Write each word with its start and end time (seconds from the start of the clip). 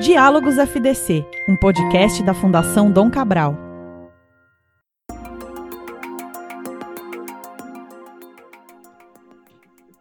Diálogos 0.00 0.58
FDC, 0.58 1.24
um 1.48 1.56
podcast 1.56 2.22
da 2.22 2.34
Fundação 2.34 2.90
Dom 2.90 3.10
Cabral. 3.10 3.56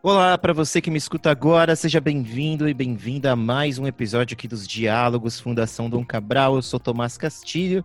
Olá, 0.04 0.38
para 0.38 0.52
você 0.52 0.82
que 0.82 0.92
me 0.92 0.98
escuta 0.98 1.32
agora, 1.32 1.78
seja 1.78 2.02
bem-vindo 2.02 2.68
e 2.68 2.74
bem-vinda 2.74 3.32
a 3.32 3.36
mais 3.38 3.80
um 3.80 3.88
episódio 3.88 4.36
aqui 4.36 4.50
dos 4.50 4.68
Diálogos 4.68 5.40
Fundação 5.40 5.90
Dom 5.90 6.04
Cabral. 6.04 6.56
Eu 6.56 6.62
sou 6.62 6.80
Tomás 6.80 7.18
Castilho. 7.18 7.84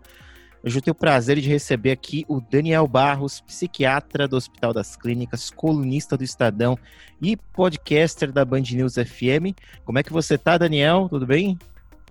Hoje 0.64 0.79
eu 0.79 0.82
tenho 0.82 0.92
o 0.92 0.98
prazer 0.98 1.40
de 1.40 1.48
receber 1.48 1.92
aqui 1.92 2.24
o 2.27 2.40
Daniel 2.40 2.88
Barros, 2.88 3.40
psiquiatra 3.40 4.27
do 4.27 4.36
Hospital 4.36 4.72
das 4.72 4.96
Clínicas, 4.96 5.48
colunista 5.48 6.16
do 6.16 6.24
Estadão 6.24 6.77
e 7.22 7.36
podcaster 7.36 8.32
da 8.32 8.45
Band 8.45 8.64
News 8.72 8.95
FM. 8.95 9.56
Como 9.84 10.00
é 10.00 10.02
que 10.02 10.12
você 10.12 10.36
tá, 10.36 10.58
Daniel? 10.58 11.06
Tudo 11.08 11.24
bem? 11.24 11.56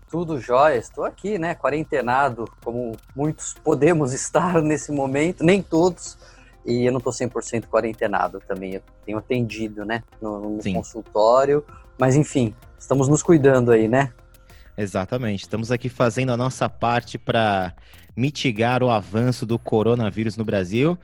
Tudo 0.09 0.39
jóia, 0.39 0.77
estou 0.77 1.03
aqui, 1.03 1.37
né, 1.37 1.53
quarentenado, 1.53 2.49
como 2.63 2.95
muitos 3.15 3.53
podemos 3.53 4.11
estar 4.13 4.61
nesse 4.61 4.91
momento, 4.91 5.43
nem 5.43 5.61
todos, 5.61 6.17
e 6.65 6.85
eu 6.85 6.91
não 6.91 6.97
estou 6.97 7.13
100% 7.13 7.67
quarentenado 7.67 8.41
também, 8.47 8.75
eu 8.75 8.81
tenho 9.05 9.17
atendido, 9.17 9.85
né, 9.85 10.03
no, 10.21 10.57
no 10.57 10.73
consultório, 10.73 11.63
mas 11.97 12.15
enfim, 12.15 12.55
estamos 12.77 13.07
nos 13.07 13.21
cuidando 13.21 13.71
aí, 13.71 13.87
né? 13.87 14.11
Exatamente, 14.77 15.41
estamos 15.41 15.71
aqui 15.71 15.89
fazendo 15.89 16.31
a 16.31 16.37
nossa 16.37 16.69
parte 16.69 17.17
para 17.17 17.73
mitigar 18.15 18.81
o 18.81 18.89
avanço 18.89 19.45
do 19.45 19.59
coronavírus 19.59 20.37
no 20.37 20.45
Brasil. 20.45 20.97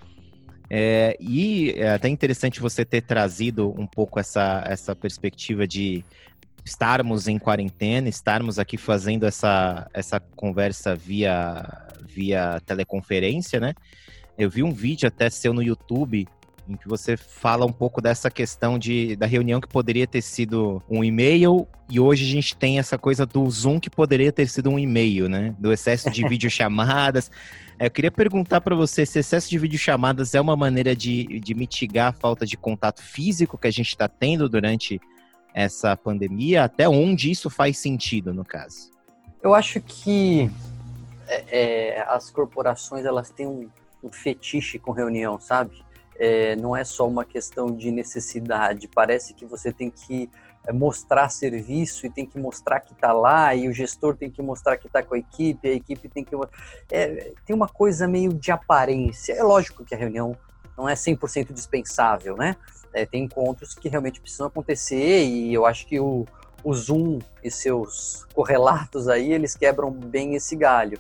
É, 0.70 1.16
e 1.20 1.72
é 1.78 1.92
até 1.92 2.10
interessante 2.10 2.60
você 2.60 2.84
ter 2.84 3.02
trazido 3.02 3.70
um 3.80 3.86
pouco 3.86 4.20
essa, 4.20 4.64
essa 4.66 4.96
perspectiva 4.96 5.68
de 5.68 6.04
estarmos 6.66 7.28
em 7.28 7.38
quarentena, 7.38 8.10
estarmos 8.10 8.58
aqui 8.58 8.76
fazendo 8.76 9.26
essa, 9.26 9.88
essa 9.94 10.20
conversa 10.20 10.96
via, 10.96 11.64
via 12.04 12.60
teleconferência, 12.66 13.60
né? 13.60 13.74
Eu 14.36 14.50
vi 14.50 14.64
um 14.64 14.72
vídeo 14.72 15.08
até 15.08 15.30
seu 15.30 15.54
no 15.54 15.62
YouTube 15.62 16.28
em 16.68 16.76
que 16.76 16.88
você 16.88 17.16
fala 17.16 17.64
um 17.64 17.72
pouco 17.72 18.02
dessa 18.02 18.32
questão 18.32 18.80
de, 18.80 19.16
da 19.16 19.28
reunião 19.28 19.62
que 19.62 19.68
poderia 19.68 20.08
ter 20.08 20.24
sido 20.24 20.82
um 20.90 21.04
e-mail 21.04 21.68
e 21.88 22.00
hoje 22.00 22.26
a 22.26 22.28
gente 22.28 22.58
tem 22.58 22.80
essa 22.80 22.98
coisa 22.98 23.24
do 23.24 23.48
Zoom 23.48 23.80
que 23.80 23.90
poderia 23.90 24.32
ter 24.32 24.48
sido 24.48 24.72
um 24.72 24.80
e-mail, 24.80 25.30
né? 25.30 25.56
Do 25.60 25.72
excesso 25.72 26.10
de 26.10 26.26
videochamadas. 26.28 27.30
É, 27.78 27.86
eu 27.86 27.92
queria 27.92 28.12
perguntar 28.12 28.62
para 28.62 28.76
você 28.76 29.06
se 29.06 29.20
excesso 29.20 29.48
de 29.48 29.60
videochamadas 29.60 30.34
é 30.34 30.42
uma 30.42 30.56
maneira 30.56 30.96
de, 30.96 31.40
de 31.40 31.54
mitigar 31.54 32.08
a 32.08 32.14
falta 32.14 32.44
de 32.46 32.58
contato 32.58 33.04
físico 33.04 33.58
que 33.58 33.68
a 33.68 33.72
gente 33.72 33.90
está 33.90 34.08
tendo 34.08 34.50
durante 34.50 35.00
essa 35.56 35.96
pandemia, 35.96 36.66
até 36.66 36.88
onde 36.90 37.32
isso 37.32 37.50
faz 37.50 37.78
sentido, 37.78 38.34
no 38.34 38.44
caso? 38.44 38.92
Eu 39.42 39.54
acho 39.54 39.80
que 39.80 40.52
é, 41.26 41.46
é, 41.98 42.06
as 42.10 42.30
corporações 42.30 43.06
elas 43.06 43.30
têm 43.30 43.48
um, 43.48 43.70
um, 44.04 44.12
fetiche 44.12 44.78
com 44.78 44.92
reunião, 44.92 45.40
sabe? 45.40 45.82
É, 46.20 46.58
não 46.58 46.76
é 46.76 46.84
só 46.84 47.08
uma 47.08 47.24
questão 47.24 47.68
de 47.68 47.90
necessidade. 47.90 48.90
Parece 48.90 49.34
que 49.34 49.46
você 49.46 49.72
tem 49.72 49.90
que 49.90 50.30
é, 50.66 50.74
mostrar 50.74 51.30
serviço 51.30 52.06
e 52.06 52.10
tem 52.10 52.26
que 52.26 52.38
mostrar 52.38 52.82
que 52.82 52.92
está 52.92 53.14
lá 53.14 53.56
e 53.56 53.70
o 53.70 53.74
gestor 53.74 54.18
tem 54.18 54.30
que 54.30 54.42
mostrar 54.42 54.76
que 54.76 54.88
está 54.88 55.02
com 55.02 55.16
a 55.16 55.18
equipe, 55.18 55.70
a 55.70 55.74
equipe 55.74 56.10
tem 56.10 56.26
que 56.26 56.36
é, 56.92 57.32
tem 57.46 57.56
uma 57.56 57.70
coisa 57.70 58.10
meio 58.10 58.34
de 58.34 58.52
aparência. 58.52 59.32
É 59.32 59.44
lógico 59.44 59.86
que 59.86 59.96
a 59.96 59.98
reunião 59.98 60.36
não 60.78 60.88
é 60.88 60.94
100% 60.94 61.54
dispensável, 61.54 62.36
né? 62.36 62.56
É, 62.94 63.06
tem 63.06 63.24
encontros 63.24 63.74
que 63.74 63.90
realmente 63.90 64.22
precisam 64.22 64.48
acontecer 64.48 65.24
e 65.26 65.54
eu 65.54 65.66
acho 65.66 65.86
que 65.86 66.00
o, 66.00 66.26
o 66.64 66.74
Zoom 66.74 67.20
e 67.44 67.52
seus 67.52 68.26
correlatos 68.34 69.08
aí, 69.08 69.32
eles 69.34 69.56
quebram 69.56 69.92
bem 69.92 70.36
esse 70.36 70.56
galho. 70.56 70.98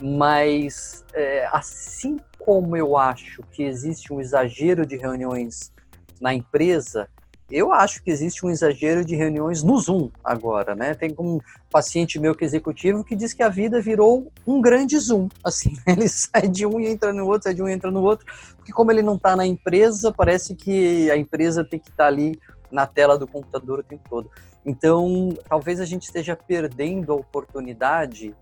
Mas 0.00 1.04
é, 1.14 1.46
assim 1.52 2.18
como 2.38 2.76
eu 2.76 2.96
acho 2.96 3.42
que 3.50 3.62
existe 3.62 4.12
um 4.12 4.20
exagero 4.20 4.86
de 4.86 4.96
reuniões 4.96 5.72
na 6.20 6.32
empresa, 6.34 7.08
eu 7.50 7.72
acho 7.72 8.02
que 8.02 8.10
existe 8.10 8.44
um 8.44 8.50
exagero 8.50 9.04
de 9.04 9.14
reuniões 9.14 9.62
no 9.62 9.78
Zoom 9.78 10.10
agora, 10.24 10.74
né? 10.74 10.94
Tem 10.94 11.14
um 11.18 11.38
paciente 11.70 12.18
meu 12.18 12.34
que 12.34 12.44
é 12.44 12.46
executivo 12.46 13.04
que 13.04 13.14
diz 13.14 13.32
que 13.32 13.42
a 13.42 13.48
vida 13.48 13.80
virou 13.80 14.32
um 14.46 14.60
grande 14.60 14.98
Zoom. 14.98 15.28
Assim, 15.44 15.76
ele 15.86 16.08
sai 16.08 16.48
de 16.48 16.66
um 16.66 16.80
e 16.80 16.88
entra 16.88 17.12
no 17.12 17.26
outro, 17.26 17.44
sai 17.44 17.54
de 17.54 17.62
um 17.62 17.68
e 17.68 17.72
entra 17.72 17.90
no 17.90 18.02
outro, 18.02 18.26
porque 18.56 18.72
como 18.72 18.90
ele 18.90 19.02
não 19.02 19.14
está 19.14 19.36
na 19.36 19.46
empresa, 19.46 20.12
parece 20.12 20.56
que 20.56 21.10
a 21.10 21.16
empresa 21.16 21.64
tem 21.64 21.78
que 21.78 21.90
estar 21.90 22.04
tá 22.04 22.08
ali 22.08 22.38
na 22.70 22.86
tela 22.86 23.16
do 23.16 23.28
computador 23.28 23.78
o 23.78 23.84
tempo 23.84 24.02
todo. 24.08 24.30
Então, 24.64 25.28
talvez 25.48 25.80
a 25.80 25.84
gente 25.84 26.02
esteja 26.02 26.34
perdendo 26.34 27.12
a 27.12 27.16
oportunidade, 27.16 28.34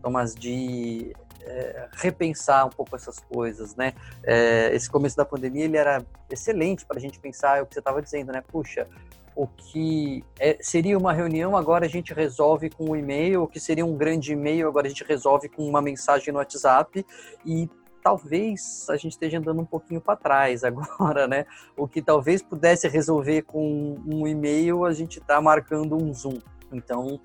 Thomas, 0.00 0.32
de 0.32 1.12
é, 1.46 1.88
repensar 1.92 2.66
um 2.66 2.70
pouco 2.70 2.96
essas 2.96 3.18
coisas, 3.20 3.74
né? 3.76 3.92
É, 4.24 4.74
esse 4.74 4.90
começo 4.90 5.16
da 5.16 5.24
pandemia 5.24 5.64
ele 5.64 5.76
era 5.76 6.04
excelente 6.30 6.84
para 6.84 6.98
a 6.98 7.00
gente 7.00 7.18
pensar 7.18 7.58
é 7.58 7.62
o 7.62 7.66
que 7.66 7.74
você 7.74 7.80
estava 7.80 8.02
dizendo, 8.02 8.32
né? 8.32 8.42
Puxa, 8.46 8.86
o 9.34 9.46
que 9.46 10.24
é, 10.40 10.58
seria 10.60 10.98
uma 10.98 11.12
reunião 11.12 11.56
agora 11.56 11.86
a 11.86 11.88
gente 11.88 12.12
resolve 12.12 12.70
com 12.70 12.90
um 12.90 12.96
e-mail, 12.96 13.42
o 13.42 13.46
que 13.46 13.60
seria 13.60 13.84
um 13.84 13.96
grande 13.96 14.32
e-mail 14.32 14.66
agora 14.66 14.86
a 14.86 14.90
gente 14.90 15.04
resolve 15.04 15.48
com 15.48 15.66
uma 15.68 15.80
mensagem 15.80 16.32
no 16.32 16.38
WhatsApp 16.38 17.04
e 17.44 17.68
talvez 18.02 18.86
a 18.88 18.96
gente 18.96 19.12
esteja 19.12 19.38
andando 19.38 19.60
um 19.60 19.64
pouquinho 19.66 20.00
para 20.00 20.16
trás 20.16 20.64
agora, 20.64 21.26
né? 21.26 21.44
O 21.76 21.86
que 21.86 22.00
talvez 22.00 22.40
pudesse 22.40 22.88
resolver 22.88 23.42
com 23.42 24.00
um 24.06 24.26
e-mail, 24.26 24.84
a 24.84 24.92
gente 24.92 25.18
está 25.18 25.40
marcando 25.40 25.96
um 25.96 26.14
Zoom. 26.14 26.38
Então, 26.72 27.20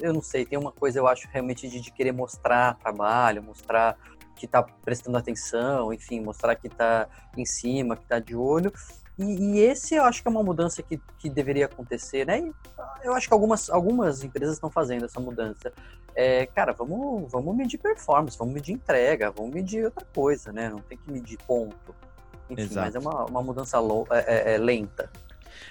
eu 0.00 0.12
não 0.12 0.22
sei, 0.22 0.44
tem 0.44 0.58
uma 0.58 0.72
coisa 0.72 0.98
eu 0.98 1.06
acho 1.06 1.28
realmente 1.32 1.68
de, 1.68 1.80
de 1.80 1.90
querer 1.90 2.12
mostrar 2.12 2.76
trabalho, 2.78 3.42
mostrar 3.42 3.96
que 4.36 4.46
está 4.46 4.62
prestando 4.62 5.16
atenção, 5.16 5.92
enfim, 5.92 6.20
mostrar 6.20 6.54
que 6.56 6.66
está 6.66 7.08
em 7.36 7.44
cima, 7.44 7.96
que 7.96 8.02
está 8.02 8.18
de 8.18 8.34
olho. 8.34 8.72
E, 9.18 9.24
e, 9.24 9.60
esse 9.60 9.94
eu 9.94 10.04
acho 10.04 10.22
que 10.22 10.28
é 10.28 10.30
uma 10.30 10.42
mudança 10.42 10.82
que, 10.82 11.00
que 11.18 11.30
deveria 11.30 11.66
acontecer, 11.66 12.26
né? 12.26 12.40
E 12.40 12.52
eu 13.04 13.14
acho 13.14 13.28
que 13.28 13.34
algumas, 13.34 13.70
algumas 13.70 14.24
empresas 14.24 14.54
estão 14.54 14.70
fazendo 14.70 15.04
essa 15.04 15.20
mudança. 15.20 15.72
É, 16.16 16.46
cara, 16.46 16.72
vamos, 16.72 17.30
vamos 17.30 17.56
medir 17.56 17.78
performance, 17.78 18.36
vamos 18.36 18.54
medir 18.54 18.72
entrega, 18.72 19.30
vamos 19.30 19.54
medir 19.54 19.84
outra 19.84 20.04
coisa, 20.12 20.52
né? 20.52 20.68
Não 20.68 20.80
tem 20.80 20.98
que 20.98 21.10
medir 21.10 21.38
ponto. 21.46 21.94
Enfim, 22.50 22.62
Exato. 22.62 22.86
mas 22.86 22.94
é 22.94 22.98
uma, 22.98 23.24
uma 23.24 23.42
mudança 23.42 23.78
é, 24.10 24.52
é, 24.52 24.54
é 24.54 24.58
lenta. 24.58 25.10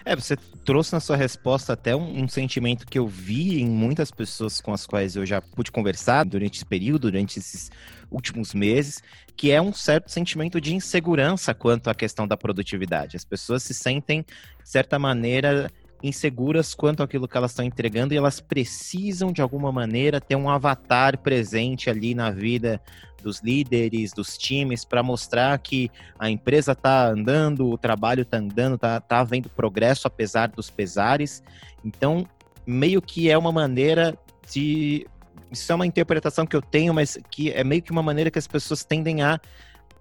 É, 0.06 0.16
você 0.16 0.36
trouxe 0.66 0.94
na 0.94 1.00
sua 1.00 1.16
resposta 1.16 1.74
até 1.74 1.96
um, 1.96 2.24
um, 2.24 2.28
sentimento 2.28 2.86
que 2.86 2.98
eu 2.98 3.08
vi 3.08 3.62
em 3.62 3.68
muitas 3.68 4.12
pessoas 4.12 4.60
com 4.62 4.74
as 4.74 4.86
quais 4.86 5.16
eu 5.16 5.26
já 5.26 5.42
pude 5.42 5.72
conversar 5.72 6.26
durante 6.26 6.56
esse 6.56 6.66
período, 6.66 7.12
durante 7.12 7.40
esses 7.40 7.72
últimos 8.12 8.54
meses, 8.54 9.02
que 9.36 9.52
é 9.52 9.62
um 9.62 9.74
certo 9.74 10.12
sentimento 10.12 10.62
de 10.62 10.74
insegurança 10.76 11.54
quanto 11.54 11.90
à 11.90 11.96
questão 11.96 12.28
da 12.28 12.38
produtividade. 12.38 13.18
As 13.18 13.26
pessoas 13.26 13.64
se 13.64 13.74
sentem, 13.74 14.22
de 14.22 14.70
certa 14.70 15.00
maneira, 15.00 15.72
inseguras 16.04 16.76
quanto 16.76 17.02
àquilo 17.02 17.28
que 17.28 17.38
elas 17.38 17.52
estão 17.52 17.64
entregando 17.64 18.14
e 18.14 18.18
elas 18.18 18.42
precisam, 18.42 19.32
de 19.32 19.42
alguma 19.42 19.72
maneira, 19.72 20.20
ter 20.20 20.36
um 20.36 20.50
avatar 20.50 21.18
presente 21.18 21.90
ali 21.90 22.14
na 22.14 22.30
vida 22.30 22.82
dos 23.24 23.42
líderes, 23.42 24.12
dos 24.12 24.38
times, 24.38 24.84
para 24.84 25.02
mostrar 25.02 25.58
que 25.58 25.90
a 26.20 26.30
empresa 26.30 26.74
está 26.74 27.08
andando, 27.08 27.70
o 27.70 27.78
trabalho 27.78 28.24
está 28.24 28.38
andando, 28.38 28.76
está 28.76 29.00
tá 29.00 29.20
havendo 29.22 29.50
progresso 29.50 30.06
apesar 30.06 30.50
dos 30.50 30.70
pesares. 30.70 31.42
Então, 31.86 32.28
meio 32.68 33.02
que 33.02 33.30
é 33.30 33.38
uma 33.38 33.52
maneira 33.52 34.18
de. 34.52 35.08
Isso 35.50 35.72
é 35.72 35.76
uma 35.76 35.88
interpretação 35.88 36.46
que 36.46 36.56
eu 36.56 36.62
tenho, 36.62 36.94
mas 36.94 37.18
que 37.32 37.52
é 37.52 37.64
meio 37.64 37.82
que 37.82 37.92
uma 37.92 38.04
maneira 38.04 38.30
que 38.30 38.40
as 38.40 38.48
pessoas 38.48 38.84
tendem 38.84 39.22
a 39.22 39.40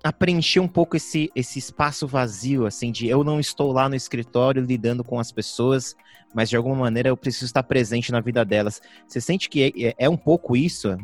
a 0.03 0.13
preencher 0.13 0.61
um 0.61 0.69
pouco 0.69 0.97
esse, 0.97 1.31
esse 1.35 1.59
espaço 1.59 2.07
vazio, 2.07 2.67
assim, 2.67 2.91
de 2.91 3.07
eu 3.07 3.23
não 3.23 3.39
estou 3.39 3.73
lá 3.73 3.89
no 3.89 3.95
escritório 3.95 4.63
lidando 4.63 5.05
com 5.05 5.19
as 5.19 5.31
pessoas, 5.31 5.95
mas 6.35 6.49
de 6.49 6.57
alguma 6.57 6.75
maneira 6.75 7.09
eu 7.09 7.17
preciso 7.17 7.47
estar 7.47 7.63
presente 7.63 8.11
na 8.11 8.21
vida 8.21 8.45
delas. 8.45 8.81
Você 9.07 9.21
sente 9.21 9.49
que 9.49 9.73
é, 9.77 10.05
é 10.05 10.09
um 10.09 10.17
pouco 10.17 10.57
isso? 10.57 10.97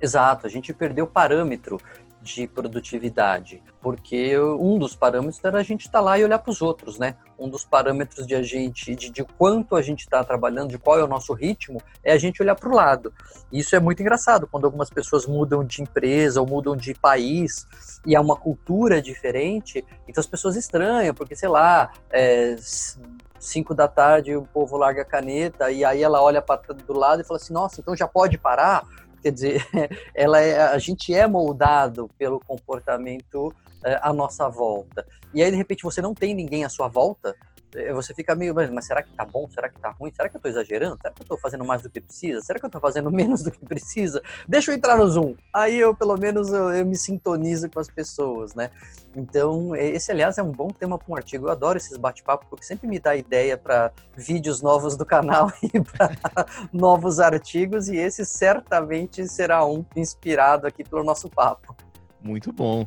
Exato, 0.00 0.46
a 0.46 0.50
gente 0.50 0.72
perdeu 0.72 1.04
o 1.04 1.08
parâmetro 1.08 1.78
de 2.22 2.46
produtividade, 2.46 3.62
porque 3.80 4.38
um 4.38 4.78
dos 4.78 4.94
parâmetros 4.94 5.44
era 5.44 5.58
a 5.58 5.62
gente 5.62 5.82
estar 5.82 5.98
tá 5.98 6.04
lá 6.04 6.18
e 6.18 6.24
olhar 6.24 6.38
para 6.38 6.50
os 6.50 6.62
outros, 6.62 6.98
né? 6.98 7.16
Um 7.36 7.48
dos 7.48 7.64
parâmetros 7.64 8.26
de 8.26 8.34
a 8.34 8.42
gente, 8.42 8.94
de, 8.94 9.10
de 9.10 9.24
quanto 9.24 9.74
a 9.74 9.82
gente 9.82 10.00
está 10.00 10.22
trabalhando, 10.22 10.70
de 10.70 10.78
qual 10.78 10.98
é 10.98 11.04
o 11.04 11.08
nosso 11.08 11.32
ritmo, 11.32 11.80
é 12.04 12.12
a 12.12 12.18
gente 12.18 12.40
olhar 12.40 12.54
para 12.54 12.68
o 12.68 12.74
lado. 12.74 13.12
Isso 13.52 13.74
é 13.74 13.80
muito 13.80 14.00
engraçado 14.00 14.46
quando 14.46 14.64
algumas 14.64 14.88
pessoas 14.88 15.26
mudam 15.26 15.64
de 15.64 15.82
empresa 15.82 16.40
ou 16.40 16.46
mudam 16.46 16.76
de 16.76 16.94
país 16.94 17.66
e 18.06 18.14
há 18.14 18.20
uma 18.20 18.36
cultura 18.36 19.02
diferente, 19.02 19.84
então 20.06 20.20
as 20.20 20.26
pessoas 20.26 20.54
estranham, 20.54 21.12
porque 21.12 21.34
sei 21.34 21.48
lá, 21.48 21.90
é, 22.10 22.56
cinco 23.42 23.74
da 23.74 23.88
tarde 23.88 24.36
o 24.36 24.42
povo 24.42 24.76
larga 24.76 25.02
a 25.02 25.04
caneta 25.04 25.70
e 25.70 25.84
aí 25.84 26.02
ela 26.02 26.22
olha 26.22 26.40
para 26.40 26.62
do 26.72 26.92
lado 26.92 27.20
e 27.20 27.24
fala 27.24 27.40
assim, 27.40 27.52
nossa, 27.52 27.80
então 27.80 27.96
já 27.96 28.06
pode 28.06 28.38
parar? 28.38 28.86
Quer 29.22 29.32
dizer, 29.32 29.66
ela 30.14 30.40
é, 30.40 30.60
a 30.60 30.78
gente 30.78 31.14
é 31.14 31.26
moldado 31.26 32.10
pelo 32.18 32.40
comportamento 32.40 33.54
é, 33.84 33.98
à 34.02 34.12
nossa 34.12 34.48
volta. 34.48 35.06
E 35.32 35.42
aí, 35.42 35.50
de 35.50 35.56
repente, 35.56 35.82
você 35.82 36.02
não 36.02 36.14
tem 36.14 36.34
ninguém 36.34 36.64
à 36.64 36.68
sua 36.68 36.88
volta, 36.88 37.34
você 37.94 38.14
fica 38.14 38.34
meio, 38.34 38.54
mas 38.54 38.86
será 38.86 39.02
que 39.02 39.10
tá 39.12 39.24
bom? 39.24 39.48
Será 39.48 39.68
que 39.68 39.78
tá 39.78 39.90
ruim? 39.90 40.12
Será 40.14 40.28
que 40.28 40.36
eu 40.36 40.40
tô 40.40 40.48
exagerando? 40.48 40.98
Será 41.00 41.14
que 41.14 41.22
eu 41.22 41.26
tô 41.26 41.36
fazendo 41.38 41.64
mais 41.64 41.82
do 41.82 41.90
que 41.90 42.00
precisa? 42.00 42.40
Será 42.40 42.58
que 42.58 42.66
eu 42.66 42.70
tô 42.70 42.80
fazendo 42.80 43.10
menos 43.12 43.42
do 43.42 43.50
que 43.50 43.64
precisa? 43.64 44.22
Deixa 44.46 44.70
eu 44.70 44.76
entrar 44.76 44.96
no 44.96 45.08
Zoom. 45.08 45.34
Aí 45.52 45.78
eu, 45.78 45.94
pelo 45.94 46.16
menos, 46.16 46.52
eu, 46.52 46.70
eu 46.70 46.84
me 46.84 46.96
sintonizo 46.96 47.70
com 47.70 47.80
as 47.80 47.88
pessoas, 47.88 48.54
né? 48.54 48.70
Então, 49.16 49.74
esse, 49.74 50.10
aliás, 50.10 50.38
é 50.38 50.42
um 50.42 50.52
bom 50.52 50.68
tema 50.68 50.98
para 50.98 51.12
um 51.12 51.16
artigo. 51.16 51.46
Eu 51.46 51.50
adoro 51.50 51.78
esses 51.78 51.96
bate-papos, 51.96 52.46
porque 52.48 52.64
sempre 52.64 52.86
me 52.86 52.98
dá 52.98 53.16
ideia 53.16 53.56
para 53.56 53.90
vídeos 54.14 54.60
novos 54.60 54.96
do 54.96 55.06
canal 55.06 55.50
e 55.62 55.80
para 55.80 56.14
novos 56.72 57.20
artigos, 57.20 57.88
e 57.88 57.96
esse 57.96 58.24
certamente 58.24 59.26
será 59.28 59.64
um 59.64 59.84
inspirado 59.96 60.66
aqui 60.66 60.84
pelo 60.84 61.02
nosso 61.02 61.28
papo. 61.28 61.74
Muito 62.20 62.52
bom. 62.52 62.86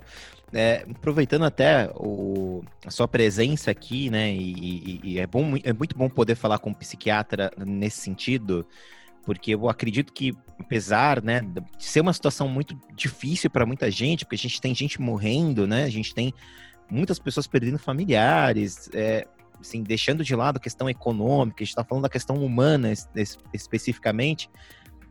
É, 0.54 0.86
aproveitando 0.90 1.44
até 1.44 1.90
o, 1.96 2.64
a 2.86 2.92
sua 2.92 3.08
presença 3.08 3.72
aqui, 3.72 4.10
né? 4.10 4.32
E, 4.32 4.54
e, 4.54 5.00
e, 5.04 5.20
é, 5.20 5.28
bom, 5.28 5.56
é 5.64 5.74
muito 5.74 5.98
bom 5.98 6.10
poder 6.10 6.36
falar 6.36 6.60
com 6.60 6.70
um 6.70 6.74
psiquiatra 6.74 7.52
nesse 7.58 8.02
sentido, 8.02 8.66
porque 9.24 9.56
eu 9.56 9.68
acredito 9.68 10.14
que, 10.14 10.34
apesar 10.60 11.22
né, 11.22 11.42
de 11.42 11.84
ser 11.84 12.02
uma 12.02 12.14
situação 12.14 12.48
muito 12.48 12.80
difícil 12.96 13.50
para 13.50 13.66
muita 13.66 13.90
gente, 13.90 14.24
porque 14.24 14.36
a 14.36 14.40
gente 14.40 14.62
tem 14.62 14.74
gente 14.74 15.02
morrendo, 15.02 15.68
né? 15.68 15.84
A 15.84 15.90
gente 15.90 16.14
tem 16.14 16.34
muitas 16.90 17.20
pessoas 17.20 17.48
perdendo 17.48 17.80
familiares, 17.80 18.90
é, 18.94 19.28
assim, 19.60 19.82
deixando 19.82 20.24
de 20.24 20.36
lado 20.36 20.58
a 20.58 20.60
questão 20.60 20.90
econômica, 20.90 21.64
a 21.64 21.66
gente 21.66 21.72
está 21.72 21.84
falando 21.84 22.04
da 22.04 22.10
questão 22.10 22.38
humana 22.38 22.94
especificamente. 23.54 24.50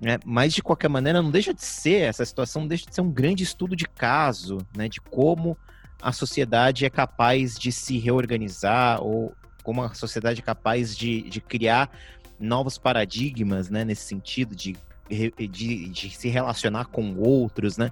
Né? 0.00 0.19
Mas, 0.25 0.52
de 0.52 0.62
qualquer 0.62 0.88
maneira, 0.88 1.23
não 1.23 1.31
deixa 1.31 1.55
de 1.55 1.64
ser, 1.64 2.02
essa 2.02 2.25
situação 2.25 2.62
não 2.62 2.69
deixa 2.69 2.87
de 2.87 2.94
ser 2.94 3.00
um 3.00 3.11
grande 3.11 3.43
estudo 3.43 3.75
de 3.75 3.87
caso, 3.87 4.58
né? 4.76 4.88
de 4.88 5.00
como 5.00 5.56
a 6.02 6.12
sociedade 6.12 6.85
é 6.85 6.91
capaz 6.91 7.58
de 7.58 7.73
se 7.73 7.99
reorganizar 7.99 9.02
ou 9.02 9.35
como 9.62 9.82
a 9.82 9.94
sociedade 9.94 10.41
é 10.41 10.44
capaz 10.44 10.94
de, 10.94 11.23
de 11.23 11.41
criar 11.41 11.91
novos 12.38 12.76
paradigmas, 12.76 13.70
né, 13.70 13.85
nesse 13.85 14.02
sentido 14.02 14.55
de, 14.55 14.76
de, 15.08 15.88
de 15.88 16.11
se 16.11 16.29
relacionar 16.29 16.87
com 16.87 17.17
outros, 17.17 17.79
né? 17.79 17.90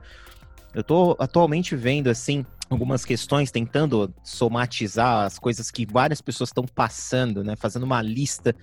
Eu 0.75 0.81
estou 0.81 1.17
atualmente 1.19 1.77
vendo, 1.77 2.09
assim, 2.09 2.47
algumas 2.71 3.05
questões, 3.05 3.51
tentando 3.51 4.13
somatizar 4.23 5.27
as 5.27 5.39
coisas 5.39 5.71
que 5.71 5.85
várias 5.85 6.21
pessoas 6.23 6.49
estão 6.49 6.65
passando, 6.65 7.45
né? 7.45 7.57
Fazendo 7.57 7.83
uma 7.83 8.01
lista 8.01 8.55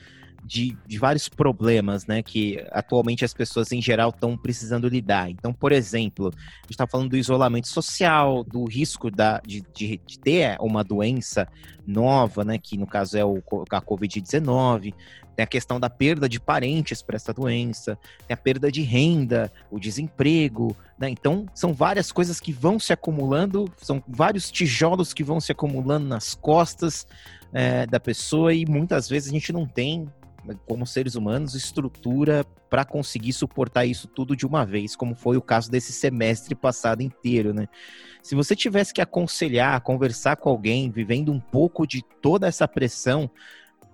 de, 0.44 0.77
de 0.88 0.97
vários 0.97 1.27
problemas, 1.30 2.06
né, 2.06 2.24
que 2.24 2.63
atualmente 2.71 3.25
as 3.25 3.33
pessoas 3.33 3.71
em 3.71 3.81
geral 3.81 4.09
estão 4.09 4.38
precisando 4.38 4.88
lidar. 4.88 5.30
Então, 5.30 5.53
por 5.53 5.71
exemplo, 5.71 6.27
a 6.27 6.62
gente 6.62 6.71
está 6.71 6.88
falando 6.88 7.09
do 7.09 7.18
isolamento 7.18 7.68
social, 7.68 8.44
do 8.44 8.65
risco 8.65 9.12
da, 9.12 9.41
de, 9.45 9.63
de, 9.74 10.00
de, 10.06 10.19
ter 10.19 10.57
uma 10.59 10.83
doença 10.83 11.47
nova, 11.86 12.44
né, 12.44 12.57
que 12.57 12.77
no 12.77 12.88
caso 12.88 13.18
é 13.18 13.25
o, 13.25 13.38
a 13.71 13.81
Covid-19, 13.81 14.94
tem 15.36 15.44
a 15.45 15.47
questão 15.47 15.80
da 15.80 15.89
perda 15.89 16.27
de 16.27 16.38
parentes 16.38 17.01
para 17.01 17.15
essa 17.15 17.33
doença, 17.33 17.97
tem 18.27 18.33
a 18.33 18.38
perda 18.38 18.69
de 18.69 18.81
renda, 18.81 19.50
o 19.71 19.80
desemprego, 19.80 20.75
né? 21.00 21.09
Então, 21.09 21.45
são 21.56 21.74
várias 21.74 22.12
coisas 22.12 22.42
que 22.42 22.51
vão 22.51 22.77
se 22.77 22.92
acumulando, 22.92 23.71
são 23.77 24.03
vários 24.06 24.51
tijolos 24.51 25.13
que 25.13 25.24
vão 25.24 25.39
se 25.39 25.53
acumulando 25.53 26.06
nas 26.06 26.35
costas 26.35 27.07
é, 27.53 27.85
da 27.85 28.01
pessoa 28.01 28.53
e 28.53 28.65
muitas 28.65 29.07
vezes 29.07 29.30
a 29.30 29.31
gente 29.31 29.53
não 29.53 29.65
tem 29.65 30.09
como 30.65 30.86
seres 30.86 31.15
humanos, 31.15 31.56
estrutura 31.56 32.45
para 32.69 32.86
conseguir 32.86 33.33
suportar 33.33 33.86
isso 33.86 34.07
tudo 34.07 34.36
de 34.36 34.45
uma 34.45 34.65
vez, 34.65 34.95
como 34.95 35.15
foi 35.15 35.38
o 35.38 35.41
caso 35.41 35.69
desse 35.69 35.91
semestre 35.91 36.56
passado 36.56 37.01
inteiro, 37.01 37.53
né? 37.53 37.68
Se 38.21 38.36
você 38.36 38.56
tivesse 38.56 38.94
que 38.94 39.01
aconselhar, 39.01 39.81
conversar 39.81 40.36
com 40.36 40.50
alguém 40.50 40.91
vivendo 40.91 41.31
um 41.31 41.39
pouco 41.39 41.88
de 41.88 42.03
toda 42.21 42.47
essa 42.47 42.68
pressão, 42.68 43.30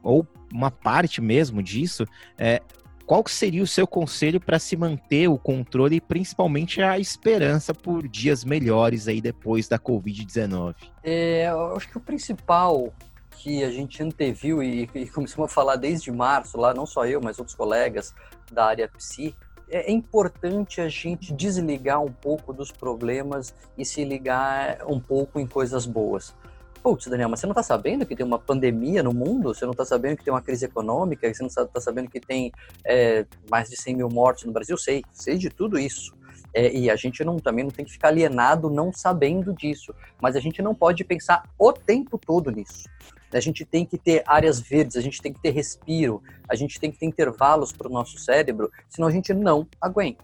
ou 0.03 0.27
uma 0.53 0.69
parte 0.69 1.21
mesmo 1.21 1.63
disso, 1.63 2.05
é, 2.37 2.61
qual 3.05 3.23
seria 3.27 3.61
o 3.61 3.67
seu 3.67 3.85
conselho 3.85 4.39
para 4.39 4.57
se 4.57 4.75
manter 4.75 5.27
o 5.27 5.37
controle 5.37 5.97
e 5.97 6.01
principalmente 6.01 6.81
a 6.81 6.97
esperança 6.97 7.73
por 7.73 8.07
dias 8.07 8.43
melhores 8.43 9.07
aí 9.07 9.21
depois 9.21 9.67
da 9.67 9.77
Covid-19? 9.77 10.75
É, 11.03 11.47
eu 11.49 11.75
acho 11.75 11.87
que 11.87 11.97
o 11.97 12.01
principal 12.01 12.91
que 13.37 13.63
a 13.63 13.69
gente 13.69 14.01
anteviu 14.01 14.63
e, 14.63 14.89
e 14.93 15.07
começamos 15.09 15.51
a 15.51 15.53
falar 15.53 15.75
desde 15.75 16.11
março, 16.11 16.57
lá 16.57 16.73
não 16.73 16.85
só 16.85 17.05
eu, 17.05 17.21
mas 17.21 17.39
outros 17.39 17.55
colegas 17.55 18.13
da 18.51 18.65
área 18.65 18.87
psi, 18.87 19.35
é 19.69 19.91
importante 19.91 20.79
a 20.79 20.87
gente 20.87 21.33
desligar 21.33 22.01
um 22.01 22.11
pouco 22.11 22.53
dos 22.53 22.71
problemas 22.71 23.53
e 23.77 23.83
se 23.83 24.03
ligar 24.03 24.79
um 24.87 24.99
pouco 24.99 25.39
em 25.39 25.47
coisas 25.47 25.85
boas. 25.85 26.35
Putz, 26.83 27.07
Daniel, 27.07 27.29
mas 27.29 27.39
você 27.39 27.47
não 27.47 27.51
está 27.51 27.63
sabendo 27.63 28.05
que 28.05 28.15
tem 28.15 28.23
uma 28.23 28.37
pandemia 28.37 29.01
no 29.01 29.11
mundo? 29.11 29.55
Você 29.55 29.65
não 29.65 29.71
está 29.71 29.83
sabendo 29.83 30.17
que 30.17 30.23
tem 30.23 30.31
uma 30.31 30.41
crise 30.41 30.65
econômica? 30.65 31.33
Você 31.33 31.41
não 31.41 31.47
está 31.47 31.81
sabendo 31.81 32.11
que 32.11 32.19
tem 32.19 32.51
é, 32.85 33.25
mais 33.49 33.69
de 33.69 33.75
100 33.75 33.95
mil 33.95 34.09
mortes 34.09 34.43
no 34.43 34.53
Brasil? 34.53 34.77
Sei, 34.77 35.03
sei 35.11 35.35
de 35.35 35.49
tudo 35.49 35.79
isso. 35.79 36.13
É, 36.53 36.71
e 36.71 36.89
a 36.89 36.95
gente 36.95 37.23
não, 37.23 37.37
também 37.37 37.63
não 37.63 37.71
tem 37.71 37.83
que 37.83 37.91
ficar 37.91 38.09
alienado 38.09 38.69
não 38.69 38.93
sabendo 38.93 39.51
disso. 39.51 39.95
Mas 40.21 40.35
a 40.35 40.39
gente 40.39 40.61
não 40.61 40.75
pode 40.75 41.03
pensar 41.03 41.49
o 41.57 41.73
tempo 41.73 42.19
todo 42.19 42.51
nisso. 42.51 42.87
A 43.33 43.39
gente 43.39 43.65
tem 43.65 43.85
que 43.85 43.97
ter 43.97 44.23
áreas 44.25 44.59
verdes, 44.59 44.95
a 44.95 45.01
gente 45.01 45.21
tem 45.21 45.33
que 45.33 45.41
ter 45.41 45.51
respiro, 45.51 46.21
a 46.47 46.55
gente 46.55 46.79
tem 46.79 46.91
que 46.91 46.97
ter 46.97 47.05
intervalos 47.05 47.71
para 47.71 47.87
o 47.87 47.91
nosso 47.91 48.17
cérebro, 48.17 48.71
senão 48.89 49.07
a 49.07 49.11
gente 49.11 49.33
não 49.33 49.67
aguenta. 49.81 50.23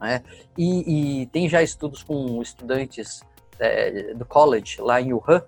Né? 0.00 0.22
E, 0.56 1.22
e 1.22 1.26
tem 1.26 1.48
já 1.48 1.62
estudos 1.62 2.02
com 2.02 2.40
estudantes 2.42 3.22
é, 3.58 4.14
do 4.14 4.24
college 4.24 4.80
lá 4.80 5.00
em 5.00 5.12
Wuhan, 5.12 5.42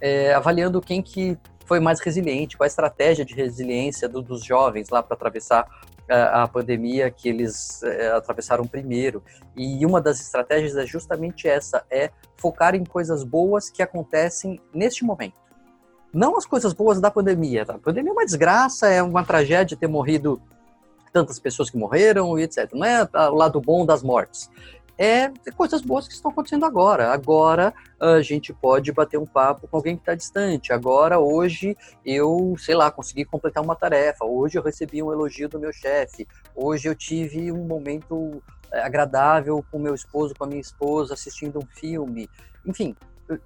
é, 0.00 0.32
avaliando 0.34 0.80
quem 0.80 1.02
que 1.02 1.36
foi 1.64 1.80
mais 1.80 2.00
resiliente, 2.00 2.56
qual 2.56 2.64
a 2.64 2.68
estratégia 2.68 3.24
de 3.24 3.34
resiliência 3.34 4.08
do, 4.08 4.22
dos 4.22 4.42
jovens 4.42 4.88
lá 4.88 5.02
para 5.02 5.14
atravessar 5.14 5.68
a, 6.08 6.44
a, 6.44 6.48
pandemia 6.48 7.10
que 7.10 7.28
eles 7.28 7.82
é, 7.82 8.10
atravessaram 8.10 8.66
primeiro. 8.66 9.22
E 9.54 9.84
uma 9.84 10.00
das 10.00 10.20
estratégias 10.20 10.76
é 10.76 10.86
justamente 10.86 11.46
essa, 11.46 11.84
é 11.90 12.10
focar 12.36 12.74
em 12.74 12.84
coisas 12.84 13.22
boas 13.22 13.68
que 13.68 13.82
acontecem 13.82 14.58
neste 14.72 15.04
momento. 15.04 15.47
Não 16.12 16.36
as 16.36 16.46
coisas 16.46 16.72
boas 16.72 17.00
da 17.00 17.10
pandemia. 17.10 17.66
Tá? 17.66 17.74
A 17.74 17.78
pandemia 17.78 18.10
é 18.10 18.12
uma 18.12 18.24
desgraça, 18.24 18.88
é 18.88 19.02
uma 19.02 19.24
tragédia 19.24 19.76
ter 19.76 19.88
morrido 19.88 20.40
tantas 21.12 21.38
pessoas 21.38 21.70
que 21.70 21.76
morreram 21.76 22.38
e 22.38 22.42
etc. 22.42 22.70
Não 22.72 22.84
é 22.84 23.08
o 23.30 23.34
lado 23.34 23.60
bom 23.60 23.84
das 23.84 24.02
mortes. 24.02 24.50
É 24.96 25.30
coisas 25.56 25.80
boas 25.80 26.08
que 26.08 26.14
estão 26.14 26.30
acontecendo 26.30 26.64
agora. 26.64 27.12
Agora 27.12 27.72
a 28.00 28.20
gente 28.20 28.52
pode 28.52 28.90
bater 28.90 29.18
um 29.18 29.26
papo 29.26 29.68
com 29.68 29.76
alguém 29.76 29.94
que 29.94 30.02
está 30.02 30.14
distante. 30.14 30.72
Agora, 30.72 31.20
hoje, 31.20 31.76
eu, 32.04 32.56
sei 32.58 32.74
lá, 32.74 32.90
consegui 32.90 33.24
completar 33.24 33.62
uma 33.62 33.76
tarefa. 33.76 34.24
Hoje 34.24 34.58
eu 34.58 34.62
recebi 34.62 35.02
um 35.02 35.12
elogio 35.12 35.48
do 35.48 35.60
meu 35.60 35.72
chefe. 35.72 36.26
Hoje 36.54 36.88
eu 36.88 36.96
tive 36.96 37.52
um 37.52 37.64
momento 37.64 38.42
é, 38.72 38.80
agradável 38.80 39.64
com 39.70 39.78
meu 39.78 39.94
esposo, 39.94 40.34
com 40.36 40.44
a 40.44 40.48
minha 40.48 40.60
esposa, 40.60 41.14
assistindo 41.14 41.60
um 41.60 41.66
filme. 41.66 42.28
Enfim, 42.66 42.96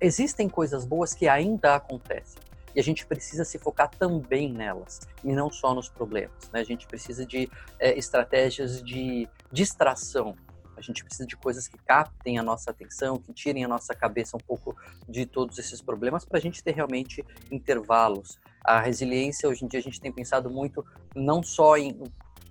existem 0.01 0.49
coisas 0.49 0.87
boas 0.87 1.13
que 1.13 1.29
ainda 1.29 1.75
acontecem 1.75 2.52
e 2.75 2.81
a 2.81 2.83
gente 2.83 3.07
precisa 3.07 3.45
se 3.45 3.59
focar 3.59 3.91
também 3.91 4.53
nelas 4.53 5.01
e 5.23 5.33
não 5.33 5.51
só 5.51 5.75
nos 5.75 5.89
problemas. 5.89 6.51
Né? 6.53 6.61
A 6.61 6.65
gente 6.65 6.87
precisa 6.87 7.25
de 7.27 7.51
é, 7.79 7.97
estratégias 7.99 8.83
de 8.83 9.29
distração. 9.51 10.35
A 10.77 10.81
gente 10.81 11.05
precisa 11.05 11.27
de 11.27 11.37
coisas 11.37 11.69
que 11.69 11.79
captem 11.79 12.39
a 12.39 12.43
nossa 12.43 12.71
atenção, 12.71 13.19
que 13.19 13.33
tirem 13.33 13.65
a 13.65 13.69
nossa 13.69 13.95
cabeça 13.95 14.37
um 14.37 14.41
pouco 14.41 14.77
de 15.09 15.27
todos 15.27 15.59
esses 15.59 15.81
problemas, 15.81 16.25
para 16.25 16.39
a 16.39 16.41
gente 16.41 16.63
ter 16.63 16.75
realmente 16.75 17.25
intervalos. 17.51 18.39
A 18.65 18.81
resiliência, 18.81 19.49
hoje 19.49 19.65
em 19.65 19.69
dia, 19.69 19.81
a 19.81 19.83
gente 19.83 20.01
tem 20.01 20.11
pensado 20.11 20.51
muito 20.51 20.85
não 21.15 21.43
só 21.43 21.77
em 21.77 22.01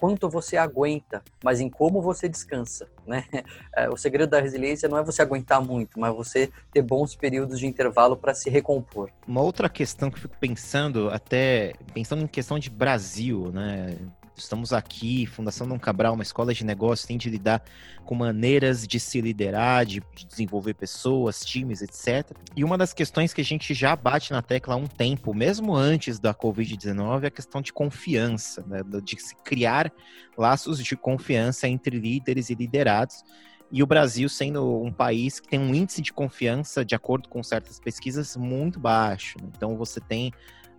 quanto 0.02 0.28
você 0.28 0.58
aguenta, 0.58 1.24
mas 1.44 1.60
em 1.60 1.70
como 1.70 2.02
você 2.02 2.28
descansa, 2.28 2.90
né? 3.06 3.24
É, 3.74 3.90
o 3.90 3.96
segredo 3.96 4.32
da 4.32 4.42
resiliência 4.42 4.90
não 4.90 4.98
é 4.98 5.04
você 5.04 5.22
aguentar 5.22 5.62
muito, 5.62 5.98
mas 5.98 6.14
você 6.14 6.52
ter 6.74 6.82
bons 6.82 7.16
períodos 7.16 7.58
de 7.58 7.66
intervalo 7.66 8.18
para 8.18 8.34
se 8.34 8.50
recompor. 8.50 9.10
Uma 9.26 9.42
outra 9.42 9.70
questão 9.70 10.10
que 10.10 10.18
eu 10.18 10.22
fico 10.22 10.36
pensando, 10.38 11.10
até 11.10 11.74
pensando 11.94 12.24
em 12.24 12.28
questão 12.28 12.60
de 12.60 12.70
Brasil, 12.70 13.50
né? 13.54 13.98
Estamos 14.42 14.74
aqui, 14.74 15.26
Fundação 15.26 15.68
Dom 15.68 15.80
Cabral, 15.80 16.14
uma 16.16 16.24
escola 16.24 16.54
de 16.54 16.66
negócios, 16.66 17.06
tem 17.06 17.18
de 17.18 17.30
lidar 17.30 17.64
com 18.04 18.16
maneiras 18.16 18.88
de 18.88 19.00
se 19.00 19.22
liderar, 19.22 19.86
de, 19.86 20.02
desenvolver 20.28 20.74
pessoas, 20.74 21.46
times, 21.46 21.82
etc. 21.82 22.36
E 22.56 22.64
uma 22.64 22.78
das 22.78 22.94
questões 22.94 23.34
que 23.34 23.42
a 23.42 23.46
gente 23.46 23.74
já 23.74 23.96
bate 23.96 24.32
na 24.32 24.42
tecla 24.42 24.74
há 24.74 24.78
um 24.78 24.88
tempo, 24.88 25.34
mesmo 25.34 25.76
antes 25.76 26.20
da 26.20 26.34
Covid-19, 26.34 27.24
é 27.24 27.28
a 27.28 27.32
questão 27.32 27.62
de 27.62 27.72
confiança, 27.72 28.66
né? 28.68 28.82
de 29.04 29.22
se 29.22 29.36
criar 29.36 29.92
laços 30.38 30.84
de 30.84 30.98
confiança 30.98 31.68
entre 31.68 32.00
líderes 32.00 32.50
e 32.50 32.56
liderados. 32.56 33.24
E 33.72 33.82
o 33.82 33.88
Brasil 33.88 34.28
sendo 34.28 34.82
um 34.84 34.92
país 34.92 35.40
que 35.40 35.48
tem 35.48 35.60
um 35.60 35.74
índice 35.74 36.02
de 36.02 36.12
confiança, 36.12 36.84
de 36.84 36.94
acordo 36.94 37.30
com 37.30 37.42
certas 37.42 37.80
pesquisas, 37.80 38.36
muito 38.36 38.80
baixo. 38.80 39.38
Então 39.56 39.78
você 39.78 40.02
tem 40.02 40.34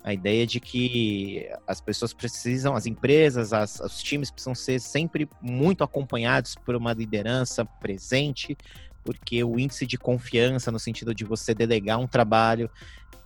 a 0.05 0.13
ideia 0.13 0.47
de 0.47 0.59
que 0.59 1.49
as 1.67 1.81
pessoas 1.81 2.13
precisam, 2.13 2.75
as 2.75 2.87
empresas, 2.87 3.53
as, 3.53 3.79
os 3.81 4.03
times 4.03 4.31
precisam 4.31 4.55
ser 4.55 4.81
sempre 4.81 5.29
muito 5.41 5.85
acompanhados 5.85 6.57
por 6.57 6.75
uma 6.75 6.93
liderança 6.93 7.65
presente, 7.65 8.57
porque 9.05 9.45
o 9.45 9.59
índice 9.59 9.87
de 9.87 9.97
confiança, 9.97 10.73
no 10.73 10.79
sentido 10.79 11.15
de 11.15 11.25
você 11.25 11.55
delegar 11.55 11.99
um 11.99 12.07
trabalho 12.07 12.69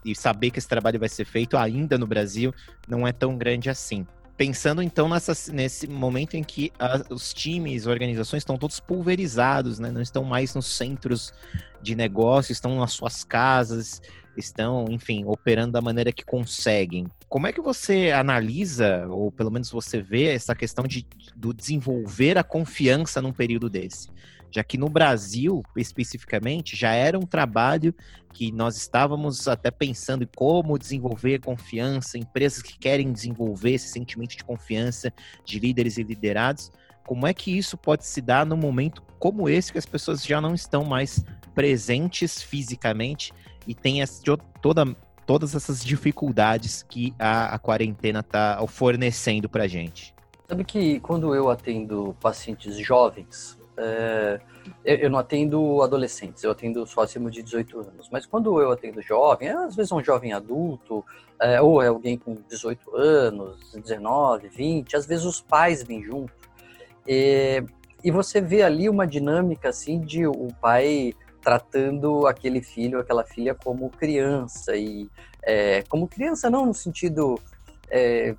e 0.05 0.15
saber 0.15 0.51
que 0.51 0.59
esse 0.59 0.69
trabalho 0.69 1.01
vai 1.01 1.09
ser 1.09 1.25
feito 1.25 1.57
ainda 1.57 1.97
no 1.97 2.07
Brasil, 2.07 2.55
não 2.87 3.07
é 3.07 3.13
tão 3.13 3.37
grande 3.37 3.71
assim. 3.71 4.07
Pensando 4.37 4.83
então 4.83 5.09
nessa, 5.09 5.33
nesse 5.51 5.87
momento 5.87 6.35
em 6.35 6.45
que 6.45 6.71
a, 6.79 7.03
os 7.09 7.33
times, 7.33 7.87
organizações 7.87 8.43
estão 8.43 8.59
todos 8.59 8.79
pulverizados, 8.79 9.79
né? 9.79 9.91
não 9.91 10.03
estão 10.03 10.23
mais 10.25 10.55
nos 10.55 10.67
centros 10.67 11.33
de 11.81 11.95
negócio, 11.95 12.53
estão 12.53 12.79
nas 12.79 12.93
suas 12.93 13.25
casas, 13.25 14.03
estão, 14.41 14.87
enfim, 14.91 15.25
operando 15.27 15.73
da 15.73 15.81
maneira 15.81 16.13
que 16.13 16.25
conseguem. 16.25 17.07
Como 17.29 17.47
é 17.47 17.53
que 17.53 17.61
você 17.61 18.11
analisa, 18.11 19.07
ou 19.09 19.31
pelo 19.33 19.51
menos 19.51 19.71
você 19.71 20.01
vê, 20.01 20.35
essa 20.35 20.55
questão 20.55 20.87
de 20.87 21.07
do 21.35 21.53
desenvolver 21.53 22.39
a 22.39 22.45
confiança 22.45 23.21
num 23.21 23.33
período 23.33 23.69
desse? 23.69 24.09
Já 24.51 24.63
que 24.65 24.79
no 24.79 24.89
Brasil, 24.89 25.63
especificamente, 25.77 26.77
já 26.77 26.93
era 26.93 27.19
um 27.19 27.27
trabalho 27.27 27.95
que 28.33 28.53
nós 28.53 28.77
estávamos 28.77 29.49
até 29.49 29.71
pensando 29.71 30.25
em 30.25 30.29
como 30.35 30.79
desenvolver 30.79 31.41
confiança, 31.41 32.17
empresas 32.17 32.63
que 32.63 32.79
querem 32.79 33.13
desenvolver 33.13 33.73
esse 33.73 33.89
sentimento 33.89 34.37
de 34.37 34.45
confiança 34.45 35.13
de 35.45 35.59
líderes 35.59 35.99
e 35.99 36.03
liderados. 36.03 36.71
Como 37.07 37.27
é 37.27 37.35
que 37.35 37.57
isso 37.57 37.77
pode 37.77 38.05
se 38.07 38.21
dar 38.21 38.47
num 38.47 38.57
momento 38.57 39.03
como 39.19 39.49
esse, 39.49 39.73
que 39.73 39.79
as 39.79 39.87
pessoas 39.87 40.25
já 40.25 40.41
não 40.41 40.55
estão 40.55 40.85
mais 40.85 41.25
presentes 41.55 42.43
fisicamente 42.43 43.33
e 43.67 43.75
tem 43.75 44.03
essa, 44.03 44.23
toda, 44.61 44.85
todas 45.27 45.55
essas 45.55 45.85
dificuldades 45.85 46.83
que 46.83 47.15
a, 47.19 47.55
a 47.55 47.59
quarentena 47.59 48.21
está 48.21 48.65
fornecendo 48.67 49.49
para 49.49 49.65
a 49.65 49.69
gente. 49.69 50.15
Sabe 50.49 50.65
que 50.65 51.01
quando 51.01 51.35
eu 51.35 51.51
atendo 51.51 52.17
pacientes 52.21 52.77
jovens, 52.79 53.59
é, 53.77 54.41
eu 54.85 55.11
não 55.11 55.19
atendo 55.19 55.83
adolescentes, 55.83 56.43
eu 56.43 56.51
atendo 56.51 56.87
só 56.87 57.03
acima 57.03 57.31
de 57.31 57.43
18 57.43 57.81
anos. 57.81 58.09
Mas 58.11 58.25
quando 58.25 58.61
eu 58.61 58.71
atendo 58.71 59.03
jovem, 59.03 59.49
às 59.49 59.75
vezes 59.75 59.93
é 59.93 59.95
um 59.95 60.03
jovem 60.03 60.33
adulto, 60.33 61.05
é, 61.41 61.61
ou 61.61 61.83
é 61.83 61.89
alguém 61.89 62.17
com 62.17 62.37
18 62.49 62.97
anos, 62.97 63.73
19, 63.75 64.49
20, 64.49 64.97
às 64.97 65.07
vezes 65.07 65.25
os 65.25 65.41
pais 65.41 65.83
vêm 65.83 66.03
junto. 66.03 66.33
E, 67.07 67.63
e 68.03 68.11
você 68.11 68.41
vê 68.41 68.63
ali 68.63 68.89
uma 68.89 69.07
dinâmica 69.07 69.69
assim 69.69 70.01
de 70.01 70.27
o 70.27 70.49
pai 70.61 71.13
tratando 71.47 72.27
aquele 72.27 72.61
filho, 72.61 72.99
aquela 72.99 73.23
filha 73.23 73.55
como 73.55 73.89
criança 73.89 74.75
e 74.75 75.09
é, 75.45 75.85
como 75.85 76.09
criança 76.09 76.51
não 76.51 76.67
no 76.67 76.75
sentido 76.75 77.39
é, 77.89 78.35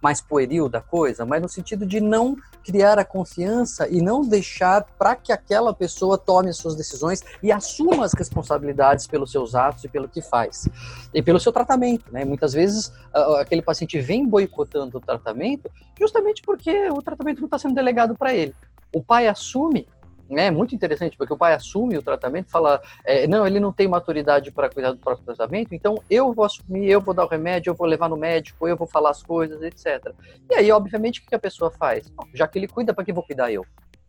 mais 0.00 0.22
pueril 0.22 0.66
da 0.66 0.80
coisa, 0.80 1.26
mas 1.26 1.42
no 1.42 1.50
sentido 1.50 1.84
de 1.84 2.00
não 2.00 2.34
criar 2.64 2.98
a 2.98 3.04
confiança 3.04 3.86
e 3.90 4.00
não 4.00 4.22
deixar 4.22 4.86
para 4.98 5.14
que 5.14 5.32
aquela 5.32 5.74
pessoa 5.74 6.16
tome 6.16 6.48
as 6.48 6.56
suas 6.56 6.74
decisões 6.74 7.22
e 7.42 7.52
assuma 7.52 8.06
as 8.06 8.14
responsabilidades 8.14 9.06
pelos 9.06 9.30
seus 9.30 9.54
atos 9.54 9.84
e 9.84 9.88
pelo 9.88 10.08
que 10.08 10.22
faz 10.22 10.66
e 11.12 11.22
pelo 11.22 11.38
seu 11.38 11.52
tratamento, 11.52 12.10
né? 12.10 12.24
Muitas 12.24 12.54
vezes 12.54 12.90
aquele 13.38 13.60
paciente 13.60 14.00
vem 14.00 14.26
boicotando 14.26 14.96
o 14.96 15.00
tratamento 15.00 15.70
justamente 16.00 16.40
porque 16.40 16.88
o 16.88 17.02
tratamento 17.02 17.40
não 17.40 17.48
está 17.48 17.58
sendo 17.58 17.74
delegado 17.74 18.16
para 18.16 18.34
ele. 18.34 18.54
O 18.94 19.02
pai 19.02 19.28
assume 19.28 19.86
é 20.30 20.50
muito 20.50 20.74
interessante, 20.74 21.16
porque 21.16 21.32
o 21.32 21.36
pai 21.36 21.54
assume 21.54 21.96
o 21.96 22.02
tratamento, 22.02 22.50
fala, 22.50 22.80
é, 23.04 23.26
não, 23.26 23.46
ele 23.46 23.60
não 23.60 23.72
tem 23.72 23.86
maturidade 23.86 24.50
para 24.50 24.68
cuidar 24.68 24.92
do 24.92 24.98
próprio 24.98 25.24
tratamento, 25.24 25.74
então 25.74 26.02
eu 26.10 26.32
vou 26.32 26.44
assumir, 26.44 26.88
eu 26.88 27.00
vou 27.00 27.14
dar 27.14 27.24
o 27.24 27.28
remédio, 27.28 27.70
eu 27.70 27.74
vou 27.74 27.86
levar 27.86 28.08
no 28.08 28.16
médico, 28.16 28.66
eu 28.66 28.76
vou 28.76 28.86
falar 28.86 29.10
as 29.10 29.22
coisas, 29.22 29.62
etc. 29.62 30.12
E 30.50 30.54
aí, 30.54 30.72
obviamente, 30.72 31.20
o 31.20 31.26
que 31.26 31.34
a 31.34 31.38
pessoa 31.38 31.70
faz? 31.70 32.12
Já 32.34 32.48
que 32.48 32.58
ele 32.58 32.68
cuida, 32.68 32.92
para 32.92 33.04
que 33.04 33.12
vou 33.12 33.22
cuidar 33.22 33.52
eu? 33.52 33.64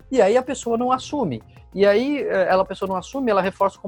E 0.10 0.22
aí 0.22 0.38
a 0.38 0.42
pessoa 0.42 0.78
não 0.78 0.92
assume. 0.92 1.44
E 1.74 1.86
aí 1.86 2.24
é, 2.24 2.48
ela, 2.50 2.64
a 2.64 2.66
pessoa 2.66 2.88
não 2.88 2.96
assume, 2.96 3.30
ela 3.30 3.42
reforça 3.42 3.78
o 3.78 3.82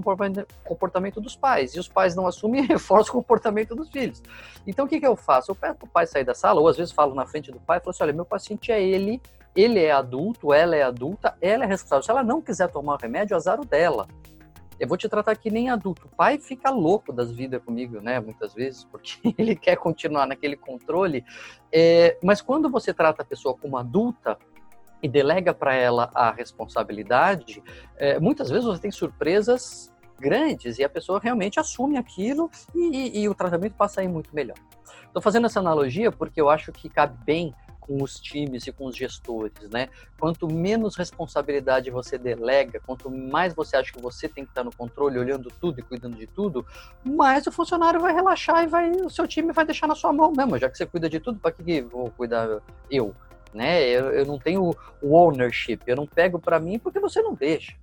comportamento 0.64 1.22
dos 1.22 1.36
pais. 1.36 1.74
E 1.76 1.80
os 1.80 1.88
pais 1.88 2.16
não 2.16 2.28
assumem 2.28 2.62
reforçam 2.68 3.16
o 3.16 3.18
comportamento 3.18 3.74
dos 3.74 3.90
filhos. 3.90 4.22
Então 4.68 4.86
o 4.86 4.88
que, 4.88 5.00
que 5.00 5.08
eu 5.08 5.16
faço? 5.16 5.52
Eu 5.52 5.56
peço 5.56 5.76
para 5.76 5.86
o 5.86 5.90
pai 5.90 6.06
sair 6.06 6.26
da 6.26 6.36
sala, 6.36 6.60
ou 6.60 6.68
às 6.68 6.78
vezes 6.78 6.92
falo 6.92 7.16
na 7.16 7.26
frente 7.26 7.52
do 7.52 7.60
pai, 7.60 7.80
falo 7.80 7.92
assim, 7.92 8.04
olha, 8.04 8.14
meu 8.14 8.26
paciente 8.26 8.72
é 8.72 8.82
ele, 8.84 9.22
ele 9.56 9.80
é 9.80 9.92
adulto, 9.92 10.54
ela 10.54 10.76
é 10.76 10.84
adulta, 10.84 11.36
ela 11.42 11.64
é 11.64 11.68
responsável. 11.68 12.04
Se 12.04 12.12
ela 12.12 12.24
não 12.24 12.42
quiser 12.42 12.70
tomar 12.70 12.96
o 12.96 12.98
remédio, 12.98 13.36
azar 13.36 13.60
o 13.60 13.66
dela. 13.66 14.08
Eu 14.80 14.88
vou 14.88 14.98
te 14.98 15.10
tratar 15.10 15.36
que 15.36 15.52
nem 15.52 15.70
adulto. 15.70 16.08
O 16.08 16.16
pai 16.16 16.38
fica 16.38 16.70
louco 16.70 17.12
das 17.12 17.32
vidas 17.32 17.62
comigo, 17.62 18.00
né? 18.00 18.20
Muitas 18.20 18.54
vezes, 18.54 18.86
porque 18.86 19.20
ele 19.38 19.56
quer 19.56 19.76
continuar 19.76 20.26
naquele 20.26 20.56
controle. 20.56 21.26
É, 21.72 22.18
mas 22.24 22.42
quando 22.42 22.70
você 22.70 22.94
trata 22.94 23.22
a 23.22 23.26
pessoa 23.26 23.56
como 23.58 23.78
adulta, 23.78 24.38
e 25.02 25.08
delega 25.08 25.54
para 25.54 25.74
ela 25.74 26.12
a 26.14 26.32
responsabilidade, 26.32 27.64
é, 27.98 28.20
muitas 28.20 28.50
vezes 28.50 28.66
você 28.66 28.82
tem 28.82 28.92
surpresas 28.92 29.92
grandes 30.20 30.78
e 30.78 30.84
a 30.84 30.90
pessoa 30.90 31.20
realmente 31.22 31.60
assume 31.60 31.98
aquilo 31.98 32.52
e, 32.76 33.20
e, 33.20 33.22
e 33.22 33.30
o 33.30 33.34
tratamento 33.34 33.76
passa 33.76 34.02
a 34.02 34.04
ir 34.04 34.10
muito 34.10 34.34
melhor. 34.36 34.58
Estou 35.06 35.22
fazendo 35.22 35.46
essa 35.46 35.60
analogia 35.60 36.12
porque 36.12 36.42
eu 36.42 36.50
acho 36.50 36.72
que 36.72 36.90
cabe 36.90 37.18
bem 37.24 37.54
com 37.90 38.04
os 38.04 38.20
times 38.20 38.68
e 38.68 38.72
com 38.72 38.86
os 38.86 38.96
gestores, 38.96 39.68
né? 39.72 39.90
Quanto 40.20 40.48
menos 40.48 40.96
responsabilidade 40.96 41.90
você 41.90 42.20
delega, 42.20 42.80
quanto 42.86 43.10
mais 43.10 43.52
você 43.56 43.76
acha 43.76 43.92
que 43.92 44.00
você 44.00 44.30
tem 44.30 44.46
que 44.46 44.52
estar 44.52 44.64
no 44.64 44.72
controle, 44.72 45.18
olhando 45.18 45.52
tudo 45.60 45.80
e 45.80 45.82
cuidando 45.82 46.16
de 46.16 46.28
tudo, 46.28 46.64
mais 47.04 47.48
o 47.48 47.52
funcionário 47.52 48.00
vai 48.00 48.14
relaxar 48.14 48.64
e 48.64 48.68
vai, 48.68 48.92
o 48.92 49.10
seu 49.10 49.28
time 49.28 49.52
vai 49.52 49.66
deixar 49.66 49.88
na 49.88 49.96
sua 49.96 50.14
mão 50.14 50.32
mesmo. 50.32 50.56
Já 50.60 50.70
que 50.70 50.78
você 50.78 50.86
cuida 50.86 51.10
de 51.10 51.20
tudo, 51.20 51.40
para 51.40 51.52
que, 51.52 51.82
vou 51.82 52.12
cuidar 52.12 52.62
eu? 52.92 53.16
Né? 53.52 53.82
Eu, 53.90 54.12
eu 54.12 54.24
não 54.24 54.38
tenho 54.38 54.70
o 55.02 55.16
ownership, 55.16 55.80
eu 55.88 55.96
não 55.96 56.06
pego 56.06 56.38
para 56.38 56.60
mim 56.60 56.78
porque 56.78 57.00
você 57.00 57.24
não 57.24 57.34
deixa. 57.34 57.76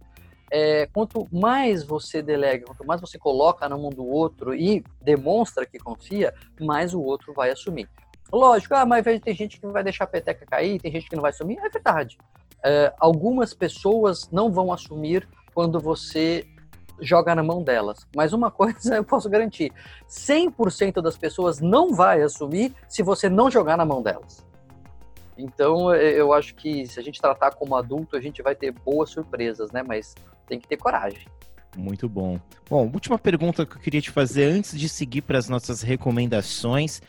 É, 0.48 0.86
quanto 0.92 1.26
mais 1.32 1.82
você 1.82 2.22
delega, 2.22 2.64
quanto 2.64 2.86
mais 2.86 3.00
você 3.00 3.18
coloca 3.18 3.68
na 3.68 3.76
mão 3.76 3.90
do 3.90 4.06
outro 4.06 4.54
e 4.54 4.84
demonstra 5.02 5.66
que 5.66 5.80
confia, 5.80 6.32
mais 6.60 6.94
o 6.94 7.02
outro 7.02 7.32
vai 7.32 7.50
assumir. 7.50 7.88
Lógico, 8.33 8.75
ah, 8.75 8.85
mas 8.85 9.04
tem 9.04 9.35
gente 9.35 9.61
que 9.61 9.66
vai 9.66 9.85
deixar 9.85 10.04
a 10.04 10.09
peteca 10.09 10.45
cair, 10.47 10.80
tem 10.80 10.90
gente 10.90 11.09
que 11.09 11.14
não 11.14 11.23
vai 11.23 11.30
assumir. 11.30 11.59
É 11.59 11.68
verdade. 11.68 12.18
É, 12.64 12.92
algumas 12.99 13.54
pessoas 13.54 14.28
não 14.30 14.50
vão 14.50 14.73
assumir 14.73 15.28
quando 15.54 15.78
você 15.78 16.45
joga 17.00 17.35
na 17.35 17.42
mão 17.42 17.62
delas. 17.62 18.06
Mas 18.14 18.33
uma 18.33 18.50
coisa 18.52 18.97
eu 18.97 19.04
posso 19.04 19.28
garantir: 19.28 19.73
100% 20.09 21.00
das 21.02 21.16
pessoas 21.16 21.61
não 21.61 21.95
vai 21.95 22.23
assumir 22.23 22.75
se 22.88 23.02
você 23.02 23.28
não 23.28 23.50
jogar 23.50 23.76
na 23.76 23.85
mão 23.85 24.02
delas. 24.02 24.45
Então, 25.38 25.95
eu 25.95 26.33
acho 26.33 26.54
que 26.54 26.87
se 26.87 26.99
a 26.99 27.02
gente 27.02 27.21
tratar 27.21 27.50
como 27.52 27.76
adulto, 27.76 28.16
a 28.16 28.21
gente 28.21 28.42
vai 28.42 28.54
ter 28.54 28.73
boas 28.73 29.11
surpresas, 29.11 29.71
né? 29.71 29.83
Mas 29.87 30.14
tem 30.47 30.59
que 30.59 30.66
ter 30.66 30.78
coragem. 30.78 31.26
Muito 31.76 32.09
bom. 32.09 32.40
Bom, 32.71 32.90
última 32.92 33.18
pergunta 33.18 33.66
que 33.66 33.76
eu 33.76 33.80
queria 33.80 34.00
te 34.00 34.11
fazer 34.11 34.45
antes 34.45 34.78
de 34.78 34.88
seguir 34.88 35.21
para 35.21 35.37
as 35.37 35.47
nossas 35.47 35.83
recomendações 35.83 37.02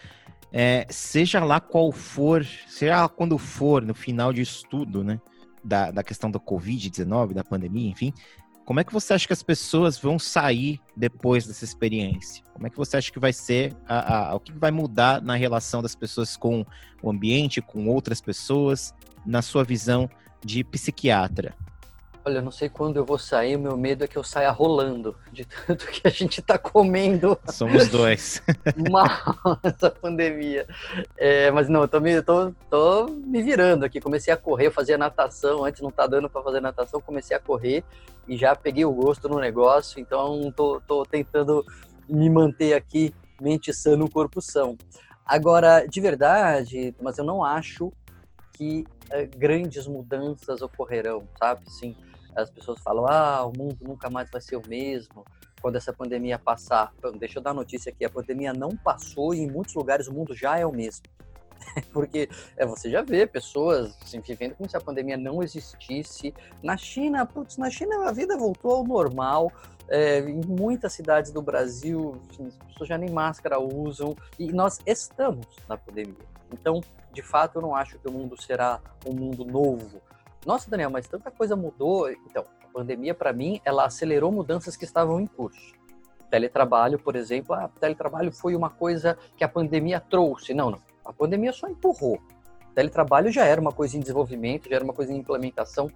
é, 0.51 0.85
seja 0.89 1.43
lá 1.43 1.59
qual 1.59 1.91
for, 1.91 2.45
seja 2.67 3.01
lá 3.01 3.09
quando 3.09 3.37
for, 3.37 3.81
no 3.81 3.93
final 3.93 4.31
de 4.31 4.41
estudo, 4.41 5.03
né, 5.03 5.19
da, 5.63 5.91
da 5.91 6.03
questão 6.03 6.31
da 6.31 6.39
Covid-19, 6.39 7.33
da 7.33 7.43
pandemia, 7.43 7.89
enfim, 7.89 8.13
como 8.67 8.81
é 8.81 8.83
que 8.83 8.91
você 8.91 9.13
acha 9.13 9.25
que 9.25 9.31
as 9.31 9.43
pessoas 9.43 9.97
vão 9.97 10.19
sair 10.19 10.81
depois 10.93 11.47
dessa 11.47 11.63
experiência? 11.63 12.43
Como 12.53 12.67
é 12.67 12.69
que 12.69 12.75
você 12.75 12.97
acha 12.97 13.09
que 13.09 13.19
vai 13.19 13.31
ser, 13.31 13.73
a, 13.87 14.31
a, 14.31 14.35
o 14.35 14.41
que 14.41 14.51
vai 14.51 14.71
mudar 14.71 15.21
na 15.21 15.35
relação 15.35 15.81
das 15.81 15.95
pessoas 15.95 16.35
com 16.35 16.65
o 17.01 17.09
ambiente, 17.09 17.61
com 17.61 17.87
outras 17.87 18.19
pessoas, 18.19 18.93
na 19.25 19.41
sua 19.41 19.63
visão 19.63 20.09
de 20.43 20.65
psiquiatra? 20.65 21.55
Olha, 22.27 22.41
não 22.41 22.51
sei 22.51 22.67
quando 22.67 22.97
eu 22.97 23.05
vou 23.05 23.17
sair, 23.17 23.55
o 23.55 23.59
meu 23.59 23.77
medo 23.77 24.03
é 24.03 24.07
que 24.07 24.17
eu 24.17 24.23
saia 24.23 24.51
rolando, 24.51 25.15
de 25.31 25.45
tanto 25.45 25.87
que 25.87 26.05
a 26.05 26.09
gente 26.09 26.41
tá 26.41 26.57
comendo. 26.57 27.39
Somos 27.53 27.87
dois. 27.87 28.43
mal 28.91 29.07
essa 29.63 29.89
pandemia. 29.89 30.67
É, 31.15 31.49
mas 31.51 31.69
não, 31.69 31.83
eu 31.83 31.87
tô 31.87 32.01
me, 32.01 32.21
tô, 32.21 32.51
tô 32.69 33.05
me 33.05 33.41
virando 33.41 33.85
aqui. 33.85 34.01
Comecei 34.01 34.33
a 34.33 34.35
correr, 34.35 34.67
eu 34.67 34.73
fazia 34.73 34.97
natação, 34.97 35.63
antes 35.63 35.81
não 35.81 35.89
tá 35.89 36.05
dando 36.05 36.29
para 36.29 36.43
fazer 36.43 36.59
natação, 36.59 36.99
comecei 36.99 37.37
a 37.37 37.39
correr 37.39 37.81
e 38.27 38.35
já 38.35 38.53
peguei 38.53 38.83
o 38.83 38.91
gosto 38.91 39.29
no 39.29 39.39
negócio, 39.39 39.97
então 39.97 40.51
tô, 40.51 40.81
tô 40.85 41.05
tentando 41.05 41.65
me 42.09 42.29
manter 42.29 42.73
aqui, 42.73 43.15
mente 43.39 43.73
sã 43.73 43.95
no 43.95 44.09
corpo 44.09 44.41
são. 44.41 44.77
Agora, 45.25 45.85
de 45.87 46.01
verdade, 46.01 46.93
mas 47.01 47.17
eu 47.17 47.23
não 47.23 47.41
acho 47.41 47.89
que 48.51 48.85
é, 49.11 49.25
grandes 49.25 49.87
mudanças 49.87 50.61
ocorrerão, 50.61 51.25
sabe? 51.39 51.61
Sim, 51.71 51.95
as 52.41 52.49
pessoas 52.49 52.79
falam, 52.81 53.05
ah, 53.07 53.45
o 53.45 53.51
mundo 53.57 53.77
nunca 53.81 54.09
mais 54.09 54.29
vai 54.29 54.39
ser 54.39 54.55
o 54.55 54.61
mesmo 54.67 55.25
quando 55.61 55.75
essa 55.75 55.91
pandemia 55.91 56.37
passar. 56.37 56.93
Deixa 57.17 57.39
eu 57.39 57.43
dar 57.43 57.53
notícia 57.53 57.91
aqui, 57.91 58.05
a 58.05 58.09
pandemia 58.09 58.53
não 58.53 58.69
passou 58.77 59.33
e 59.33 59.39
em 59.39 59.49
muitos 59.49 59.73
lugares 59.73 60.07
o 60.07 60.13
mundo 60.13 60.35
já 60.35 60.57
é 60.57 60.65
o 60.65 60.71
mesmo. 60.71 61.03
Porque 61.91 62.29
é, 62.55 62.65
você 62.65 62.89
já 62.91 63.01
vê 63.01 63.25
pessoas 63.25 63.97
assim, 64.03 64.21
vivendo 64.21 64.55
como 64.55 64.69
se 64.69 64.77
a 64.77 64.81
pandemia 64.81 65.17
não 65.17 65.41
existisse. 65.41 66.33
Na 66.61 66.77
China, 66.77 67.25
putz, 67.25 67.57
na 67.57 67.69
China 67.69 68.07
a 68.07 68.11
vida 68.11 68.37
voltou 68.37 68.75
ao 68.75 68.83
normal. 68.83 69.51
É, 69.89 70.19
em 70.19 70.41
muitas 70.45 70.91
cidades 70.91 71.31
do 71.31 71.41
Brasil, 71.41 72.21
assim, 72.29 72.47
as 72.47 72.67
pessoas 72.67 72.89
já 72.89 72.97
nem 72.97 73.09
máscara 73.09 73.57
usam 73.57 74.17
e 74.37 74.51
nós 74.51 74.79
estamos 74.85 75.47
na 75.67 75.77
pandemia. 75.77 76.27
Então, 76.51 76.81
de 77.13 77.21
fato, 77.21 77.57
eu 77.57 77.61
não 77.61 77.73
acho 77.73 77.97
que 77.97 78.07
o 78.07 78.11
mundo 78.11 78.39
será 78.41 78.81
um 79.05 79.13
mundo 79.13 79.45
novo 79.45 80.01
nossa, 80.47 80.69
Daniel, 80.69 80.89
mas 80.89 81.07
tanta 81.07 81.29
coisa 81.29 81.57
mudou. 81.57 82.09
Então, 82.09 82.45
pandemia, 82.77 83.13
para 83.13 83.33
mim, 83.33 83.59
ela 83.65 83.85
acelerou 83.85 84.31
mudanças 84.31 84.77
que 84.77 84.85
estavam 84.85 85.19
em 85.19 85.25
curso. 85.27 85.73
Teletrabalho, 86.29 86.97
por 86.97 87.15
exemplo, 87.17 87.53
ah, 87.53 87.69
teletrabalho 87.79 88.31
foi 88.31 88.55
uma 88.55 88.69
coisa 88.69 89.17
que 89.35 89.43
a 89.43 89.49
pandemia 89.49 89.99
trouxe. 89.99 90.53
Não, 90.53 90.71
não. 90.71 90.79
A 91.03 91.11
pandemia 91.11 91.51
só 91.51 91.67
empurrou. 91.67 92.17
Teletrabalho 92.73 93.29
já 93.29 93.43
era 93.43 93.59
uma 93.59 93.73
coisa 93.73 93.97
em 93.97 93.99
desenvolvimento, 93.99 94.69
já 94.69 94.75
era 94.75 94.85
uma 94.85 94.93
coisa 94.93 95.11
em 95.11 95.17
implementação, 95.17 95.91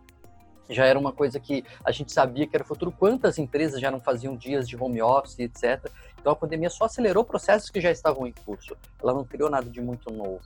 já 0.69 0.85
era 0.85 0.97
uma 0.97 1.13
coisa 1.13 1.39
que 1.39 1.63
a 1.83 1.91
gente 1.91 2.11
sabia 2.11 2.47
que 2.47 2.55
era 2.55 2.63
o 2.63 2.67
futuro. 2.67 2.91
Quantas 2.91 3.37
empresas 3.37 3.79
já 3.79 3.89
não 3.89 3.99
faziam 3.99 4.35
dias 4.35 4.67
de 4.67 4.75
home 4.75 5.01
office, 5.01 5.39
etc. 5.39 5.89
Então 6.19 6.33
a 6.33 6.35
pandemia 6.35 6.69
só 6.69 6.85
acelerou 6.85 7.23
processos 7.23 7.69
que 7.69 7.79
já 7.79 7.91
estavam 7.91 8.25
em 8.25 8.33
curso. 8.33 8.75
Ela 9.01 9.13
não 9.13 9.23
criou 9.23 9.49
nada 9.49 9.69
de 9.69 9.79
muito 9.79 10.11
novo. 10.11 10.41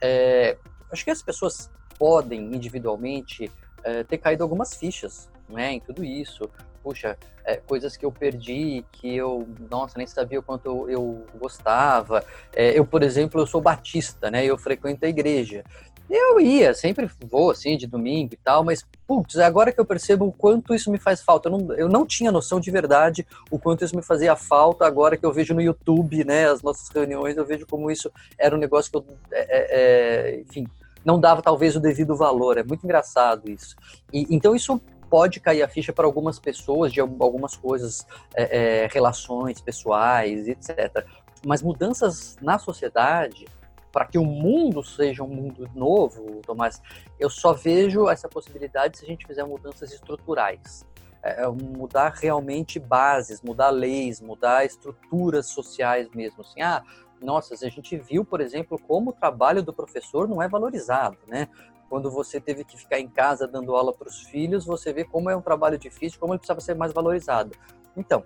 É, 0.00 0.56
acho 0.92 1.04
que 1.04 1.10
as 1.10 1.22
pessoas 1.22 1.70
podem 1.98 2.54
individualmente 2.54 3.50
é, 3.84 4.02
ter 4.04 4.18
caído 4.18 4.42
algumas 4.42 4.74
fichas 4.74 5.28
né, 5.48 5.72
em 5.72 5.80
tudo 5.80 6.04
isso. 6.04 6.50
Puxa, 6.82 7.16
é, 7.44 7.56
coisas 7.56 7.96
que 7.96 8.04
eu 8.04 8.12
perdi, 8.12 8.84
que 8.92 9.16
eu, 9.16 9.46
nossa, 9.70 9.96
nem 9.96 10.06
sabia 10.06 10.38
o 10.38 10.42
quanto 10.42 10.66
eu, 10.66 10.90
eu 10.90 11.26
gostava. 11.38 12.24
É, 12.54 12.78
eu, 12.78 12.84
por 12.84 13.02
exemplo, 13.02 13.40
eu 13.40 13.46
sou 13.46 13.60
batista, 13.60 14.30
né? 14.30 14.44
Eu 14.44 14.58
frequento 14.58 15.04
a 15.04 15.08
igreja. 15.08 15.64
Eu 16.08 16.40
ia, 16.40 16.72
sempre 16.72 17.10
vou 17.28 17.50
assim, 17.50 17.76
de 17.76 17.86
domingo 17.86 18.34
e 18.34 18.36
tal, 18.36 18.62
mas, 18.62 18.86
putz, 19.08 19.38
agora 19.38 19.72
que 19.72 19.80
eu 19.80 19.84
percebo 19.84 20.26
o 20.26 20.32
quanto 20.32 20.72
isso 20.72 20.90
me 20.90 20.98
faz 20.98 21.20
falta. 21.20 21.48
Eu 21.48 21.58
não, 21.58 21.74
eu 21.74 21.88
não 21.88 22.06
tinha 22.06 22.30
noção 22.30 22.60
de 22.60 22.70
verdade 22.70 23.26
o 23.50 23.58
quanto 23.58 23.84
isso 23.84 23.96
me 23.96 24.02
fazia 24.02 24.36
falta, 24.36 24.86
agora 24.86 25.16
que 25.16 25.26
eu 25.26 25.32
vejo 25.32 25.52
no 25.52 25.60
YouTube, 25.60 26.24
né, 26.24 26.48
as 26.48 26.62
nossas 26.62 26.88
reuniões, 26.90 27.36
eu 27.36 27.44
vejo 27.44 27.66
como 27.66 27.90
isso 27.90 28.10
era 28.38 28.54
um 28.54 28.58
negócio 28.58 28.90
que 28.90 28.98
eu, 28.98 29.04
é, 29.32 29.40
é, 29.40 29.66
é 29.70 30.40
enfim, 30.40 30.68
não 31.06 31.20
dava 31.20 31.40
talvez 31.40 31.76
o 31.76 31.80
devido 31.80 32.16
valor. 32.16 32.58
É 32.58 32.64
muito 32.64 32.84
engraçado 32.84 33.48
isso. 33.48 33.76
E, 34.12 34.26
então 34.28 34.56
isso 34.56 34.80
pode 35.08 35.38
cair 35.38 35.62
a 35.62 35.68
ficha 35.68 35.92
para 35.92 36.04
algumas 36.04 36.40
pessoas 36.40 36.92
de 36.92 37.00
algumas 37.00 37.56
coisas, 37.56 38.04
é, 38.34 38.82
é, 38.82 38.88
relações 38.92 39.60
pessoais, 39.60 40.48
etc. 40.48 41.06
Mas 41.46 41.62
mudanças 41.62 42.36
na 42.42 42.58
sociedade 42.58 43.46
para 43.92 44.04
que 44.04 44.18
o 44.18 44.24
mundo 44.24 44.82
seja 44.82 45.22
um 45.22 45.28
mundo 45.28 45.70
novo, 45.74 46.42
Tomás, 46.44 46.82
eu 47.18 47.30
só 47.30 47.52
vejo 47.54 48.10
essa 48.10 48.28
possibilidade 48.28 48.98
se 48.98 49.04
a 49.04 49.06
gente 49.06 49.26
fizer 49.26 49.44
mudanças 49.44 49.92
estruturais. 49.92 50.84
É, 51.22 51.44
é, 51.44 51.48
mudar 51.48 52.12
realmente 52.14 52.78
bases, 52.78 53.40
mudar 53.42 53.70
leis, 53.70 54.20
mudar 54.20 54.66
estruturas 54.66 55.46
sociais 55.46 56.08
mesmo. 56.14 56.42
Assim, 56.42 56.60
ah, 56.60 56.82
nossa, 57.20 57.54
a 57.54 57.68
gente 57.70 57.96
viu, 57.96 58.24
por 58.24 58.40
exemplo, 58.40 58.78
como 58.78 59.10
o 59.10 59.12
trabalho 59.12 59.62
do 59.62 59.72
professor 59.72 60.28
não 60.28 60.42
é 60.42 60.48
valorizado, 60.48 61.18
né? 61.26 61.48
Quando 61.88 62.10
você 62.10 62.40
teve 62.40 62.64
que 62.64 62.76
ficar 62.76 62.98
em 62.98 63.08
casa 63.08 63.46
dando 63.46 63.74
aula 63.74 63.92
para 63.92 64.08
os 64.08 64.22
filhos, 64.24 64.66
você 64.66 64.92
vê 64.92 65.04
como 65.04 65.30
é 65.30 65.36
um 65.36 65.40
trabalho 65.40 65.78
difícil, 65.78 66.18
como 66.18 66.32
ele 66.32 66.38
precisava 66.38 66.60
ser 66.60 66.74
mais 66.74 66.92
valorizado. 66.92 67.52
Então, 67.96 68.24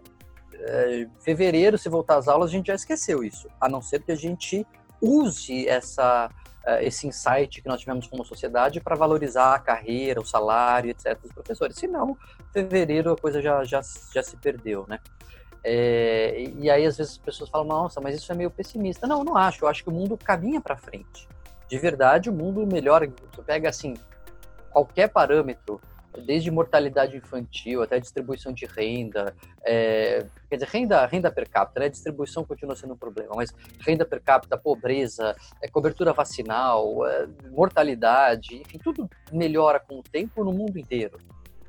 é, 0.55 1.07
fevereiro, 1.21 1.79
se 1.79 1.89
voltar 1.89 2.17
às 2.17 2.29
aulas, 2.29 2.51
a 2.51 2.53
gente 2.53 2.69
já 2.69 2.75
esqueceu 2.75 3.23
isso, 3.23 3.49
a 3.61 3.69
não 3.69 3.81
ser 3.81 4.03
que 4.03 4.13
a 4.13 4.17
gente 4.17 4.67
use 5.01 5.67
essa, 5.67 6.31
uh, 6.67 6.83
esse 6.83 7.07
insight 7.07 7.63
que 7.63 7.69
nós 7.69 7.81
tivemos 7.81 8.07
como 8.07 8.25
sociedade 8.25 8.81
para 8.81 8.95
valorizar 8.95 9.55
a 9.55 9.59
carreira, 9.59 10.21
o 10.21 10.27
salário, 10.27 10.91
etc. 10.91 11.19
dos 11.21 11.33
professores. 11.33 11.77
Se 11.77 11.87
não, 11.87 12.17
fevereiro 12.53 13.13
a 13.13 13.17
coisa 13.17 13.41
já, 13.41 13.65
já, 13.65 13.81
já 14.13 14.23
se 14.23 14.37
perdeu, 14.37 14.85
né? 14.87 14.99
É, 15.63 16.45
e 16.59 16.71
aí 16.71 16.87
às 16.87 16.97
vezes 16.97 17.13
as 17.13 17.19
pessoas 17.19 17.51
falam, 17.51 17.67
nossa, 17.67 18.01
mas 18.01 18.15
isso 18.15 18.31
é 18.33 18.35
meio 18.35 18.51
pessimista. 18.51 19.07
Não, 19.07 19.23
não 19.25 19.37
acho. 19.37 19.65
Eu 19.65 19.69
acho 19.69 19.83
que 19.83 19.91
o 19.91 19.93
mundo 19.93 20.17
caminha 20.17 20.61
para 20.61 20.77
frente. 20.77 21.29
De 21.69 21.79
verdade, 21.79 22.31
o 22.31 22.33
mundo 22.33 22.67
melhora. 22.67 23.11
Você 23.33 23.43
pega 23.43 23.69
assim 23.69 23.95
qualquer 24.71 25.09
parâmetro 25.09 25.81
desde 26.25 26.51
mortalidade 26.51 27.17
infantil 27.17 27.83
até 27.83 28.01
distribuição 28.01 28.53
de 28.53 28.67
renda, 28.67 29.35
é, 29.65 30.27
quer 30.49 30.57
dizer, 30.57 30.69
renda, 30.69 31.07
renda 31.07 31.31
per 31.31 31.49
capita, 31.49 31.81
né? 31.81 31.89
distribuição 31.89 32.45
continua 32.45 32.75
sendo 32.75 32.95
um 32.95 32.97
problema, 32.97 33.33
mas 33.37 33.55
renda 33.81 34.05
per 34.05 34.21
capita, 34.21 34.59
pobreza, 34.59 35.37
é, 35.63 35.69
cobertura 35.69 36.13
vacinal, 36.13 37.07
é, 37.07 37.29
mortalidade, 37.51 38.57
enfim, 38.57 38.79
tudo 38.79 39.09
melhora 39.33 39.79
com 39.79 40.01
o 40.01 40.03
tempo 40.03 40.45
no 40.45 40.53
mundo 40.53 40.79
inteiro. 40.79 41.19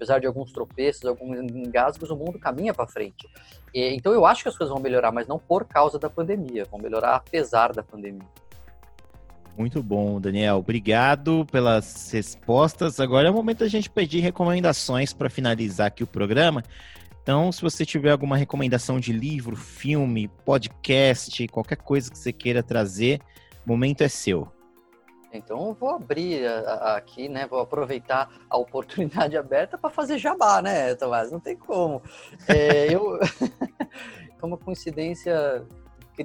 Apesar 0.02 0.18
de 0.18 0.26
alguns 0.26 0.52
tropeços, 0.52 1.06
alguns 1.06 1.38
engasgos, 1.38 2.10
o 2.10 2.16
mundo 2.16 2.40
caminha 2.40 2.74
para 2.74 2.88
frente. 2.88 3.30
E, 3.72 3.94
então 3.94 4.12
eu 4.12 4.26
acho 4.26 4.42
que 4.42 4.50
as 4.50 4.58
coisas 4.58 4.74
vão 4.74 4.82
melhorar, 4.82 5.12
mas 5.12 5.28
não 5.28 5.38
por 5.38 5.64
causa 5.64 6.00
da 6.00 6.10
pandemia, 6.10 6.66
vão 6.66 6.80
melhorar 6.80 7.18
apesar 7.18 7.72
da 7.72 7.84
pandemia. 7.84 8.28
Muito 9.56 9.84
bom, 9.84 10.20
Daniel. 10.20 10.58
Obrigado 10.58 11.46
pelas 11.52 12.10
respostas. 12.12 13.00
Agora 13.00 13.28
é 13.28 13.32
o 13.32 13.34
momento 13.36 13.60
da 13.60 13.68
gente 13.68 13.92
pedir 13.92 14.22
recomendações 14.22 15.14
para 15.14 15.30
finalizar 15.30 15.86
aqui 15.86 16.04
o 16.04 16.08
programa. 16.08 16.64
Então, 17.22 17.52
se 17.52 17.62
você 17.62 17.86
tiver 17.86 18.10
alguma 18.10 18.36
recomendação 18.36 19.00
de 19.00 19.14
livro, 19.14 19.56
filme, 19.56 20.28
podcast, 20.44 21.48
qualquer 21.50 21.76
coisa 21.76 22.10
que 22.10 22.18
você 22.18 22.34
queira 22.34 22.64
trazer, 22.64 23.22
o 23.64 23.70
momento 23.70 24.02
é 24.02 24.08
seu. 24.08 24.52
Então, 25.34 25.74
vou 25.74 25.90
abrir 25.90 26.46
aqui, 26.96 27.30
né? 27.30 27.48
Vou 27.48 27.60
aproveitar 27.60 28.30
a 28.50 28.58
oportunidade 28.58 29.36
aberta 29.38 29.78
para 29.78 29.90
fazer 29.90 30.18
jabá, 30.18 30.62
né, 30.62 30.94
Tomás? 30.96 31.32
Não 31.32 31.40
tem 31.40 31.56
como. 31.56 32.02
É, 32.48 32.94
eu, 32.94 33.20
como 34.40 34.58
coincidência 34.58 35.66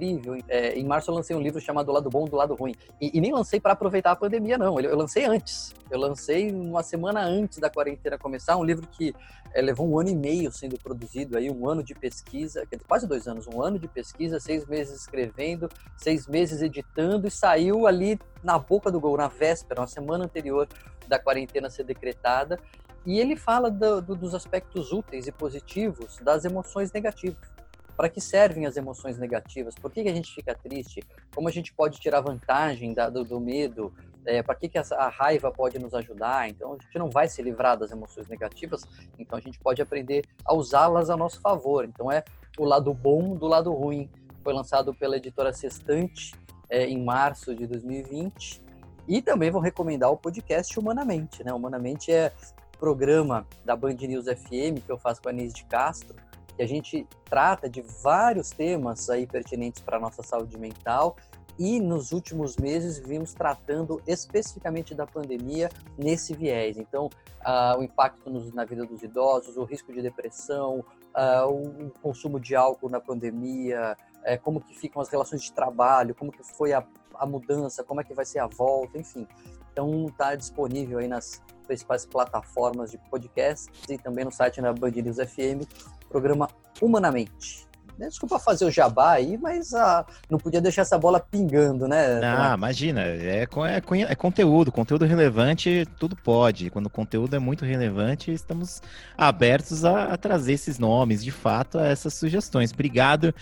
incrível. 0.04 0.42
É, 0.48 0.78
em 0.78 0.84
março 0.84 1.10
eu 1.10 1.14
lancei 1.14 1.34
um 1.34 1.40
livro 1.40 1.60
chamado 1.60 1.86
Do 1.86 1.92
Lado 1.92 2.10
Bom 2.10 2.24
do 2.24 2.36
Lado 2.36 2.54
Ruim. 2.54 2.74
E, 3.00 3.16
e 3.16 3.20
nem 3.20 3.32
lancei 3.32 3.60
para 3.60 3.72
aproveitar 3.72 4.12
a 4.12 4.16
pandemia, 4.16 4.58
não. 4.58 4.78
Eu, 4.78 4.90
eu, 4.90 4.96
lancei 4.96 5.24
antes. 5.24 5.74
Eu 5.90 5.98
lancei 5.98 6.50
uma 6.50 6.82
semana 6.82 7.22
antes 7.22 7.58
da 7.58 7.70
quarentena 7.70 8.18
começar, 8.18 8.56
um 8.56 8.64
livro 8.64 8.86
que 8.86 9.14
é, 9.54 9.62
levou 9.62 9.88
um 9.88 9.98
ano 9.98 10.10
e 10.10 10.16
meio 10.16 10.50
sendo 10.50 10.78
produzido, 10.78 11.36
aí 11.36 11.50
um 11.50 11.68
ano 11.68 11.82
de 11.82 11.94
pesquisa, 11.94 12.66
quase 12.86 13.06
dois 13.06 13.26
anos, 13.26 13.46
um 13.46 13.62
ano 13.62 13.78
de 13.78 13.88
pesquisa, 13.88 14.40
seis 14.40 14.66
meses 14.66 15.00
escrevendo, 15.00 15.68
seis 15.96 16.26
meses 16.26 16.60
editando, 16.60 17.26
e 17.26 17.30
saiu 17.30 17.86
ali 17.86 18.18
na 18.42 18.58
boca 18.58 18.90
do 18.90 19.00
gol, 19.00 19.16
na 19.16 19.28
véspera, 19.28 19.80
na 19.80 19.86
semana 19.86 20.24
anterior 20.24 20.68
da 21.06 21.18
quarentena 21.18 21.70
ser 21.70 21.84
decretada. 21.84 22.58
E 23.04 23.20
ele 23.20 23.36
fala 23.36 23.70
do, 23.70 24.02
do, 24.02 24.16
dos 24.16 24.34
aspectos 24.34 24.92
úteis 24.92 25.28
e 25.28 25.32
positivos 25.32 26.18
das 26.22 26.44
emoções 26.44 26.90
negativas 26.90 27.55
para 27.96 28.08
que 28.08 28.20
servem 28.20 28.66
as 28.66 28.76
emoções 28.76 29.18
negativas? 29.18 29.74
Por 29.74 29.90
que, 29.90 30.02
que, 30.02 30.08
a 30.08 30.14
gente 30.14 30.32
fica 30.34 30.54
triste? 30.54 31.02
Como 31.34 31.48
a 31.48 31.50
gente 31.50 31.72
pode 31.72 31.98
tirar 31.98 32.20
vantagem 32.20 32.92
da, 32.92 33.08
do, 33.08 33.24
do, 33.24 33.40
medo? 33.40 33.92
É, 34.24 34.42
para 34.42 34.54
que, 34.54 34.68
que 34.68 34.76
a 34.76 35.08
raiva 35.08 35.50
pode 35.50 35.78
nos 35.78 35.94
ajudar? 35.94 36.48
Então, 36.48 36.74
a 36.74 36.84
gente 36.84 36.98
não 36.98 37.08
vai 37.08 37.28
se 37.28 37.40
livrar 37.40 37.78
das 37.78 37.90
emoções 37.90 38.28
negativas, 38.28 38.82
então 39.18 39.38
a 39.38 39.40
gente 39.40 39.58
pode 39.58 39.80
aprender 39.80 40.24
a 40.44 40.52
usá-las 40.52 41.08
a 41.08 41.16
nosso 41.16 41.40
favor. 41.40 41.84
Então, 41.84 42.10
é 42.12 42.22
o 42.58 42.64
lado 42.64 42.92
bom 42.92 43.34
do 43.34 43.46
lado 43.46 43.72
ruim. 43.72 44.10
Foi 44.42 44.52
lançado 44.52 44.92
pela 44.92 45.16
editora 45.16 45.52
Sextante 45.52 46.34
é, 46.68 46.86
em 46.86 47.02
março 47.02 47.54
de 47.54 47.66
2020. 47.66 48.62
E 49.08 49.22
também 49.22 49.50
vou 49.50 49.60
recomendar 49.60 50.10
o 50.10 50.16
podcast 50.16 50.78
Humanamente. 50.78 51.44
Né? 51.44 51.52
Humanamente 51.52 52.12
é 52.12 52.32
programa 52.78 53.46
da 53.64 53.74
Band 53.74 53.94
News 53.94 54.26
FM 54.26 54.84
que 54.84 54.90
eu 54.90 54.98
faço 54.98 55.22
com 55.22 55.28
a 55.28 55.32
Anis 55.32 55.54
de 55.54 55.64
Castro 55.64 56.14
que 56.56 56.62
a 56.62 56.66
gente 56.66 57.06
trata 57.24 57.68
de 57.68 57.82
vários 58.02 58.50
temas 58.50 59.10
aí 59.10 59.26
pertinentes 59.26 59.82
para 59.82 59.98
a 59.98 60.00
nossa 60.00 60.22
saúde 60.22 60.58
mental 60.58 61.16
e 61.58 61.80
nos 61.80 62.12
últimos 62.12 62.56
meses 62.56 62.98
vimos 62.98 63.32
tratando 63.32 64.00
especificamente 64.06 64.94
da 64.94 65.06
pandemia 65.06 65.70
nesse 65.96 66.34
viés. 66.34 66.76
Então, 66.76 67.06
uh, 67.06 67.78
o 67.78 67.82
impacto 67.82 68.28
nos, 68.28 68.52
na 68.52 68.64
vida 68.64 68.84
dos 68.84 69.02
idosos, 69.02 69.56
o 69.56 69.64
risco 69.64 69.92
de 69.92 70.02
depressão, 70.02 70.84
uh, 71.14 71.48
o 71.48 71.90
consumo 72.02 72.38
de 72.38 72.54
álcool 72.54 72.90
na 72.90 73.00
pandemia, 73.00 73.96
uh, 74.18 74.42
como 74.42 74.60
que 74.60 74.78
ficam 74.78 75.00
as 75.00 75.08
relações 75.08 75.42
de 75.42 75.52
trabalho, 75.52 76.14
como 76.14 76.30
que 76.30 76.42
foi 76.42 76.72
a, 76.72 76.84
a 77.14 77.26
mudança, 77.26 77.82
como 77.82 78.00
é 78.00 78.04
que 78.04 78.12
vai 78.12 78.26
ser 78.26 78.40
a 78.40 78.46
volta, 78.46 78.98
enfim. 78.98 79.26
Então, 79.72 80.06
está 80.06 80.34
disponível 80.34 80.98
aí 80.98 81.08
nas 81.08 81.42
principais 81.66 82.06
plataformas 82.06 82.90
de 82.90 82.98
podcast 83.10 83.70
e 83.88 83.98
também 83.98 84.24
no 84.24 84.30
site 84.30 84.60
da 84.60 84.72
Band 84.72 84.90
News 84.90 85.16
FM 85.16 85.66
programa 86.08 86.48
Humanamente. 86.80 87.66
Desculpa 87.98 88.38
fazer 88.38 88.66
o 88.66 88.70
jabá 88.70 89.12
aí, 89.12 89.38
mas 89.38 89.72
ah, 89.72 90.04
não 90.28 90.38
podia 90.38 90.60
deixar 90.60 90.82
essa 90.82 90.98
bola 90.98 91.18
pingando, 91.18 91.88
né? 91.88 92.20
Ah, 92.22 92.54
imagina, 92.54 93.00
é, 93.00 93.44
é, 93.44 94.02
é, 94.02 94.14
conteúdo, 94.14 94.70
conteúdo 94.70 95.06
relevante, 95.06 95.86
tudo 95.98 96.14
pode. 96.14 96.68
Quando 96.68 96.86
o 96.86 96.90
conteúdo 96.90 97.34
é 97.34 97.38
muito 97.38 97.64
relevante, 97.64 98.30
estamos 98.30 98.82
abertos 99.16 99.84
a, 99.84 100.12
a 100.12 100.16
trazer 100.18 100.52
esses 100.52 100.78
nomes, 100.78 101.24
de 101.24 101.30
fato, 101.30 101.78
a 101.78 101.86
essas 101.86 102.12
sugestões. 102.12 102.70
Obrigado, 102.70 103.34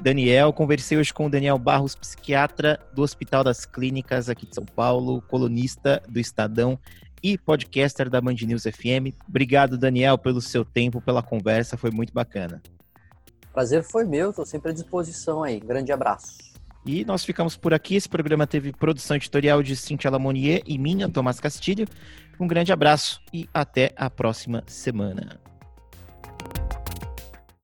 Daniel. 0.00 0.52
Conversei 0.52 0.98
hoje 0.98 1.12
com 1.14 1.26
o 1.26 1.30
Daniel 1.30 1.56
Barros, 1.56 1.94
psiquiatra 1.94 2.78
do 2.92 3.00
Hospital 3.00 3.42
das 3.42 3.64
Clínicas 3.64 4.28
aqui 4.28 4.46
de 4.46 4.54
São 4.54 4.66
Paulo, 4.66 5.22
colunista 5.22 6.02
do 6.06 6.20
Estadão 6.20 6.78
e 7.22 7.38
podcaster 7.38 8.10
da 8.10 8.20
Band 8.20 8.36
News 8.42 8.64
FM. 8.64 9.14
Obrigado, 9.28 9.78
Daniel, 9.78 10.18
pelo 10.18 10.40
seu 10.40 10.64
tempo, 10.64 11.00
pela 11.00 11.22
conversa, 11.22 11.76
foi 11.76 11.90
muito 11.90 12.12
bacana. 12.12 12.62
Prazer 13.52 13.82
foi 13.82 14.04
meu, 14.04 14.30
estou 14.30 14.46
sempre 14.46 14.70
à 14.70 14.74
disposição 14.74 15.42
aí. 15.42 15.60
grande 15.60 15.92
abraço. 15.92 16.38
E 16.84 17.04
nós 17.04 17.24
ficamos 17.24 17.56
por 17.56 17.72
aqui. 17.72 17.94
Esse 17.94 18.08
programa 18.08 18.46
teve 18.46 18.72
produção 18.72 19.16
editorial 19.16 19.62
de 19.62 19.76
Cintia 19.76 20.10
Lamonier 20.10 20.62
e 20.66 20.76
minha, 20.78 21.08
Tomás 21.08 21.38
Castilho. 21.38 21.86
Um 22.40 22.46
grande 22.46 22.72
abraço 22.72 23.20
e 23.32 23.48
até 23.54 23.92
a 23.94 24.10
próxima 24.10 24.64
semana. 24.66 25.41